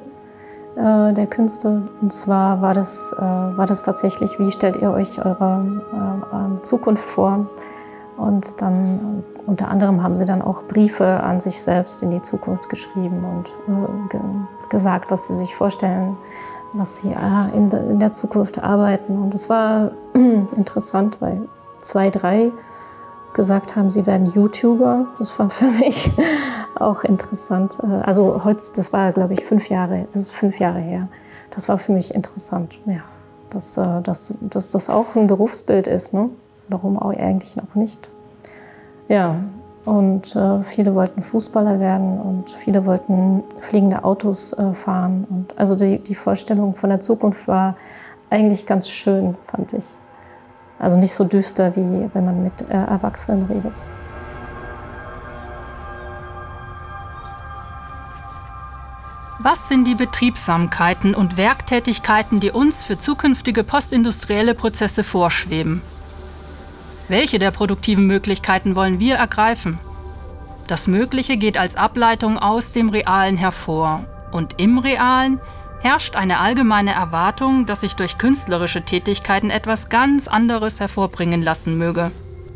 äh, 0.75 1.13
der 1.13 1.27
Künste. 1.27 1.83
Und 2.01 2.11
zwar 2.11 2.61
war 2.61 2.73
das, 2.73 3.15
äh, 3.17 3.21
war 3.21 3.65
das 3.65 3.83
tatsächlich, 3.83 4.39
wie 4.39 4.51
stellt 4.51 4.77
ihr 4.77 4.91
euch 4.91 5.23
eure 5.23 5.81
äh, 6.57 6.61
Zukunft 6.61 7.09
vor? 7.09 7.47
Und 8.17 8.61
dann 8.61 9.23
unter 9.47 9.69
anderem 9.69 10.03
haben 10.03 10.17
sie 10.17 10.25
dann 10.25 10.41
auch 10.41 10.63
Briefe 10.63 11.05
an 11.05 11.39
sich 11.39 11.61
selbst 11.61 12.03
in 12.03 12.11
die 12.11 12.21
Zukunft 12.21 12.69
geschrieben 12.69 13.23
und 13.23 13.47
äh, 13.73 14.09
ge 14.09 14.19
gesagt, 14.69 15.09
was 15.09 15.27
sie 15.27 15.33
sich 15.33 15.55
vorstellen, 15.55 16.17
was 16.73 16.97
sie 16.97 17.11
äh, 17.11 17.57
in 17.57 17.99
der 17.99 18.11
Zukunft 18.11 18.61
arbeiten. 18.61 19.17
Und 19.17 19.33
es 19.33 19.49
war 19.49 19.91
interessant, 20.13 21.21
weil 21.21 21.47
zwei, 21.79 22.09
drei 22.09 22.51
gesagt 23.33 23.77
haben, 23.77 23.89
sie 23.89 24.05
werden 24.05 24.25
YouTuber. 24.27 25.07
Das 25.17 25.39
war 25.39 25.49
für 25.49 25.71
mich 25.79 26.11
auch 26.75 27.05
interessant. 27.05 27.77
Äh, 27.81 28.01
also 28.03 28.43
heute, 28.43 28.63
das 28.75 28.91
war, 28.91 29.13
glaube 29.13 29.33
ich, 29.33 29.45
fünf 29.45 29.69
Jahre, 29.69 30.03
das 30.07 30.17
ist 30.17 30.31
fünf 30.31 30.59
Jahre 30.59 30.79
her. 30.79 31.07
Das 31.51 31.69
war 31.69 31.77
für 31.77 31.93
mich 31.93 32.13
interessant, 32.13 32.81
ja. 32.85 32.99
Dass, 33.49 33.77
äh, 33.77 34.01
dass, 34.01 34.33
dass 34.41 34.71
das 34.71 34.89
auch 34.89 35.15
ein 35.15 35.27
Berufsbild 35.27 35.87
ist, 35.87 36.13
ne? 36.13 36.29
Warum 36.67 36.99
auch 36.99 37.11
eigentlich 37.17 37.55
noch 37.55 37.75
nicht? 37.75 38.09
Ja, 39.07 39.39
und 39.85 40.35
äh, 40.35 40.59
viele 40.59 40.93
wollten 40.95 41.21
Fußballer 41.21 41.79
werden 41.79 42.19
und 42.19 42.49
viele 42.51 42.85
wollten 42.85 43.43
fliegende 43.61 44.03
Autos 44.03 44.51
äh, 44.51 44.73
fahren. 44.73 45.25
Und 45.29 45.57
also 45.57 45.75
die, 45.75 45.99
die 45.99 46.15
Vorstellung 46.15 46.75
von 46.75 46.89
der 46.89 46.99
Zukunft 46.99 47.47
war 47.47 47.77
eigentlich 48.29 48.65
ganz 48.65 48.89
schön, 48.89 49.37
fand 49.45 49.71
ich. 49.71 49.95
Also 50.77 50.99
nicht 50.99 51.13
so 51.13 51.23
düster, 51.23 51.73
wie 51.77 52.09
wenn 52.13 52.25
man 52.25 52.43
mit 52.43 52.69
äh, 52.69 52.73
Erwachsenen 52.73 53.43
redet. 53.43 53.73
Was 59.39 59.69
sind 59.69 59.87
die 59.87 59.95
Betriebsamkeiten 59.95 61.15
und 61.15 61.37
Werktätigkeiten, 61.37 62.41
die 62.41 62.51
uns 62.51 62.83
für 62.83 62.97
zukünftige 62.97 63.63
postindustrielle 63.63 64.53
Prozesse 64.53 65.05
vorschweben? 65.05 65.81
Welche 67.09 67.39
der 67.39 67.51
produktiven 67.51 68.05
Möglichkeiten 68.05 68.75
wollen 68.75 68.99
wir 68.99 69.15
ergreifen? 69.15 69.79
Das 70.67 70.87
Mögliche 70.87 71.37
geht 71.37 71.57
als 71.57 71.77
Ableitung 71.77 72.37
aus 72.37 72.73
dem 72.73 72.89
Realen 72.89 73.37
hervor. 73.37 74.03
Und 74.33 74.59
im 74.59 74.77
Realen 74.77 75.39
herrscht 75.81 76.17
eine 76.17 76.39
allgemeine 76.39 76.91
Erwartung, 76.91 77.65
dass 77.65 77.81
sich 77.81 77.95
durch 77.95 78.17
künstlerische 78.17 78.81
Tätigkeiten 78.81 79.49
etwas 79.49 79.87
ganz 79.87 80.27
anderes 80.27 80.81
hervorbringen 80.81 81.41
lassen 81.41 81.77
möge. 81.77 82.11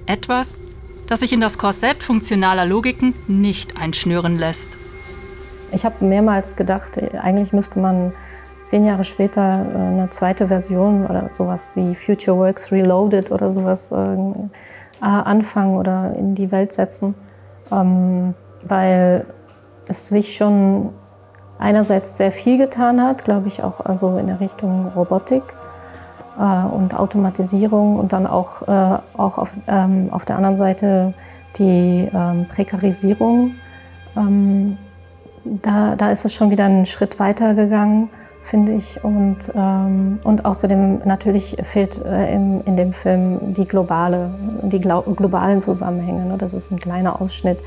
Etwas, 0.06 0.60
das 1.08 1.22
sich 1.22 1.32
in 1.32 1.40
das 1.40 1.58
Korsett 1.58 2.04
funktionaler 2.04 2.66
Logiken 2.66 3.14
nicht 3.28 3.78
einschnüren 3.78 4.38
lässt. 4.38 4.70
Ich 5.72 5.86
habe 5.86 6.04
mehrmals 6.04 6.58
gedacht, 6.58 6.98
eigentlich 6.98 7.54
müsste 7.54 7.80
man 7.80 8.12
zehn 8.64 8.86
Jahre 8.86 9.04
später 9.04 9.42
äh, 9.42 9.78
eine 9.78 10.10
zweite 10.10 10.48
Version 10.48 11.06
oder 11.06 11.28
sowas 11.32 11.76
wie 11.76 11.96
Future 11.96 12.38
Works 12.38 12.72
Reloaded 12.72 13.32
oder 13.32 13.50
sowas 13.50 13.92
äh, 13.92 14.16
anfangen 15.00 15.78
oder 15.78 16.14
in 16.16 16.36
die 16.36 16.52
Welt 16.52 16.72
setzen, 16.72 17.16
ähm, 17.72 18.36
weil 18.64 19.26
es 19.88 20.10
sich 20.10 20.36
schon 20.36 20.90
einerseits 21.58 22.18
sehr 22.18 22.32
viel 22.32 22.58
getan 22.58 23.02
hat, 23.02 23.24
glaube 23.26 23.48
ich 23.48 23.64
auch 23.64 23.80
also 23.84 24.18
in 24.18 24.28
der 24.28 24.40
Richtung 24.40 24.88
Robotik 24.96 25.44
äh, 26.38 26.66
und 26.66 26.98
Automatisierung 26.98 27.98
und 27.98 28.14
dann 28.14 28.28
auch, 28.28 28.62
auch 28.68 29.38
auf, 29.38 29.54
ähm, 29.68 30.10
auf 30.12 30.26
der 30.26 30.38
anderen 30.38 30.56
Seite 30.56 31.14
die 31.58 32.10
ähm, 32.14 32.46
Prekarisierung. 32.48 33.56
Da, 35.44 35.96
da 35.96 36.12
ist 36.12 36.26
es 36.26 36.34
schon 36.34 36.52
wieder 36.52 36.66
einen 36.66 36.86
Schritt 36.86 37.18
weiter 37.20 37.56
gegangen, 37.56 38.10
finde 38.42 38.74
ich. 38.74 39.04
Und, 39.04 39.52
ähm, 39.56 40.20
und 40.24 40.46
außerdem 40.46 41.02
natürlich 41.06 41.58
fehlt 41.64 42.04
äh, 42.04 42.34
im, 42.34 42.62
in 42.66 42.76
dem 42.76 42.94
Film 42.94 43.54
die, 43.54 43.66
globale, 43.66 44.34
die 44.64 44.80
globalen 44.80 45.62
Zusammenhänge. 45.62 46.26
Ne? 46.26 46.38
Das 46.38 46.54
ist 46.54 46.72
ein 46.72 46.80
kleiner 46.80 47.22
Ausschnitt 47.22 47.60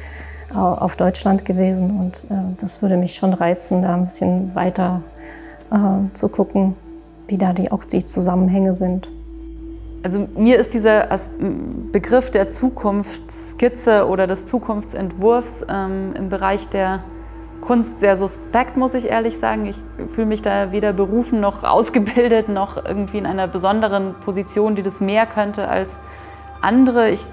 auf 0.55 0.95
Deutschland 0.97 1.45
gewesen 1.45 1.99
und 1.99 2.31
äh, 2.31 2.55
das 2.59 2.81
würde 2.81 2.97
mich 2.97 3.15
schon 3.15 3.35
reizen, 3.35 3.83
da 3.83 3.95
ein 3.95 4.05
bisschen 4.05 4.55
weiter 4.55 5.03
äh, 5.71 5.77
zu 6.13 6.29
gucken, 6.29 6.77
wie 7.27 7.39
da 7.39 7.53
die, 7.53 7.73
auch 7.73 7.85
die 7.85 8.03
Zusammenhänge 8.03 8.73
sind. 8.73 9.11
Also 10.03 10.29
mir 10.37 10.59
ist 10.59 10.75
dieser 10.75 11.09
Begriff 11.91 12.31
der 12.31 12.49
Zukunftsskizze 12.49 14.07
oder 14.07 14.27
des 14.27 14.45
Zukunftsentwurfs 14.45 15.65
ähm, 15.69 16.15
im 16.15 16.29
Bereich 16.29 16.69
der 16.69 17.01
Kunst 17.65 18.01
sehr 18.01 18.17
suspekt, 18.17 18.77
muss 18.77 18.95
ich 18.95 19.07
ehrlich 19.07 19.39
sagen. 19.39 19.67
Ich 19.67 19.77
fühle 20.09 20.27
mich 20.27 20.43
da 20.43 20.73
weder 20.73 20.93
berufen 20.93 21.41
noch 21.41 21.65
ausgebildet 21.65 22.49
noch 22.49 22.85
irgendwie 22.85 23.19
in 23.19 23.27
einer 23.27 23.47
besonderen 23.47 24.15
Position, 24.25 24.75
die 24.75 24.83
das 24.83 25.01
mehr 25.01 25.27
könnte 25.27 25.69
als 25.69 25.99
andere. 26.61 27.11
Ich 27.11 27.27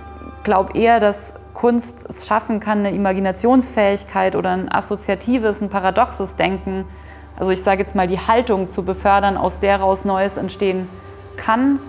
glaube 0.44 0.78
eher, 0.78 1.00
dass 1.00 1.34
Kunst 1.54 2.06
es 2.10 2.28
schaffen 2.28 2.60
kann, 2.60 2.80
eine 2.80 2.96
Imaginationsfähigkeit 2.96 4.36
oder 4.36 4.52
ein 4.52 4.72
assoziatives, 4.72 5.62
ein 5.62 5.70
paradoxes 5.70 6.36
Denken, 6.36 6.86
also 7.38 7.52
ich 7.52 7.64
sage 7.64 7.82
jetzt 7.82 7.96
mal 7.96 8.08
die 8.08 8.20
Haltung 8.20 8.70
zu 8.70 8.84
befördern, 8.84 9.38
aus 9.38 9.60
der 9.60 9.80
heraus 9.80 10.06
Neues 10.06 10.38
entstehen 10.38 10.88
kann 11.38 11.80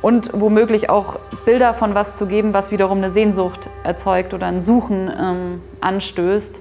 und 0.00 0.30
womöglich 0.32 0.88
auch 0.88 1.18
Bilder 1.44 1.74
von 1.74 1.94
was 1.94 2.16
zu 2.16 2.26
geben, 2.26 2.54
was 2.54 2.70
wiederum 2.70 2.98
eine 2.98 3.10
Sehnsucht 3.10 3.68
erzeugt 3.84 4.34
oder 4.34 4.46
ein 4.46 4.60
Suchen 4.60 5.10
ähm, 5.14 5.62
anstößt. 5.80 6.60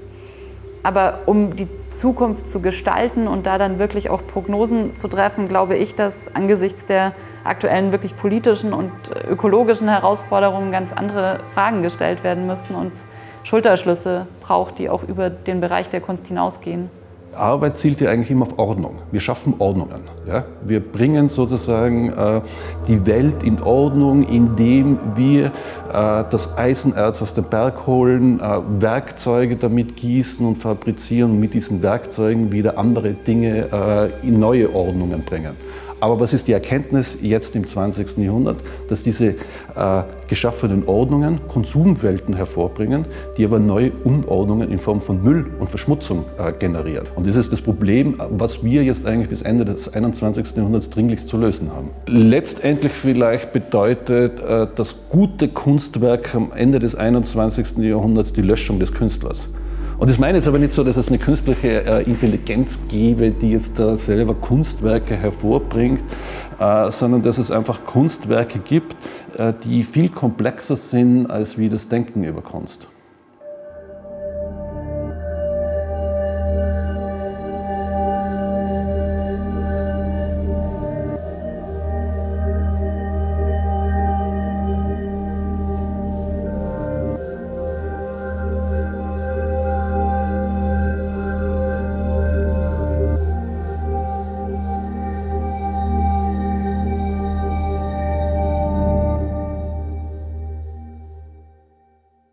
Aber 0.83 1.19
um 1.25 1.55
die 1.55 1.67
Zukunft 1.91 2.49
zu 2.49 2.61
gestalten 2.61 3.27
und 3.27 3.45
da 3.45 3.57
dann 3.57 3.77
wirklich 3.77 4.09
auch 4.09 4.25
Prognosen 4.25 4.95
zu 4.95 5.07
treffen, 5.07 5.47
glaube 5.47 5.75
ich, 5.75 5.95
dass 5.95 6.33
angesichts 6.33 6.85
der 6.85 7.13
aktuellen 7.43 7.91
wirklich 7.91 8.15
politischen 8.15 8.73
und 8.73 8.91
ökologischen 9.27 9.89
Herausforderungen 9.89 10.71
ganz 10.71 10.93
andere 10.93 11.41
Fragen 11.53 11.81
gestellt 11.81 12.23
werden 12.23 12.47
müssen 12.47 12.75
und 12.75 12.93
Schulterschlüsse 13.43 14.27
braucht, 14.41 14.79
die 14.79 14.89
auch 14.89 15.03
über 15.03 15.29
den 15.29 15.61
Bereich 15.61 15.89
der 15.89 16.01
Kunst 16.01 16.27
hinausgehen. 16.27 16.89
Arbeit 17.35 17.77
zielt 17.77 18.01
ja 18.01 18.09
eigentlich 18.09 18.31
immer 18.31 18.43
auf 18.43 18.59
Ordnung. 18.59 18.99
Wir 19.11 19.19
schaffen 19.19 19.55
Ordnungen. 19.59 20.01
Ja? 20.27 20.45
Wir 20.65 20.79
bringen 20.79 21.29
sozusagen 21.29 22.09
äh, 22.09 22.41
die 22.87 23.05
Welt 23.05 23.43
in 23.43 23.61
Ordnung, 23.61 24.23
indem 24.27 24.99
wir 25.15 25.45
äh, 25.45 26.23
das 26.29 26.57
Eisenerz 26.57 27.21
aus 27.21 27.33
dem 27.33 27.45
Berg 27.45 27.87
holen, 27.87 28.39
äh, 28.39 28.59
Werkzeuge 28.79 29.55
damit 29.55 29.95
gießen 29.95 30.45
und 30.45 30.55
fabrizieren 30.55 31.31
und 31.31 31.39
mit 31.39 31.53
diesen 31.53 31.81
Werkzeugen 31.81 32.51
wieder 32.51 32.77
andere 32.77 33.13
Dinge 33.13 33.67
äh, 33.71 34.27
in 34.27 34.39
neue 34.39 34.73
Ordnungen 34.73 35.23
bringen. 35.23 35.55
Aber 36.01 36.19
was 36.19 36.33
ist 36.33 36.47
die 36.47 36.51
Erkenntnis 36.51 37.19
jetzt 37.21 37.55
im 37.55 37.67
20. 37.67 38.17
Jahrhundert? 38.17 38.57
Dass 38.89 39.03
diese 39.03 39.35
äh, 39.75 40.03
geschaffenen 40.27 40.87
Ordnungen 40.87 41.39
Konsumwelten 41.47 42.35
hervorbringen, 42.35 43.05
die 43.37 43.45
aber 43.45 43.59
neue 43.59 43.91
Unordnungen 44.03 44.71
in 44.71 44.79
Form 44.79 44.99
von 44.99 45.23
Müll 45.23 45.45
und 45.59 45.69
Verschmutzung 45.69 46.25
äh, 46.39 46.51
generieren. 46.53 47.05
Und 47.15 47.27
das 47.27 47.35
ist 47.35 47.53
das 47.53 47.61
Problem, 47.61 48.19
was 48.31 48.63
wir 48.63 48.83
jetzt 48.83 49.05
eigentlich 49.05 49.29
bis 49.29 49.43
Ende 49.43 49.63
des 49.63 49.93
21. 49.93 50.55
Jahrhunderts 50.57 50.89
dringlichst 50.89 51.29
zu 51.29 51.37
lösen 51.37 51.71
haben. 51.71 51.91
Letztendlich 52.07 52.91
vielleicht 52.91 53.51
bedeutet 53.51 54.39
äh, 54.39 54.67
das 54.75 54.95
gute 55.09 55.49
Kunstwerk 55.49 56.33
am 56.33 56.51
Ende 56.51 56.79
des 56.79 56.95
21. 56.95 57.77
Jahrhunderts 57.77 58.33
die 58.33 58.41
Löschung 58.41 58.79
des 58.79 58.91
Künstlers. 58.91 59.47
Und 60.01 60.09
ich 60.09 60.17
meine 60.17 60.39
jetzt 60.39 60.47
aber 60.47 60.57
nicht 60.57 60.71
so, 60.71 60.83
dass 60.83 60.97
es 60.97 61.09
eine 61.09 61.19
künstliche 61.19 61.85
äh, 61.85 62.03
Intelligenz 62.09 62.87
gäbe, 62.89 63.29
die 63.29 63.51
jetzt 63.51 63.77
da 63.77 63.95
selber 63.95 64.33
Kunstwerke 64.33 65.15
hervorbringt, 65.15 66.01
äh, 66.59 66.89
sondern 66.89 67.21
dass 67.21 67.37
es 67.37 67.51
einfach 67.51 67.85
Kunstwerke 67.85 68.57
gibt, 68.57 68.95
äh, 69.37 69.53
die 69.63 69.83
viel 69.83 70.09
komplexer 70.09 70.75
sind 70.75 71.27
als 71.27 71.59
wie 71.59 71.69
das 71.69 71.87
Denken 71.87 72.23
über 72.23 72.41
Kunst. 72.41 72.87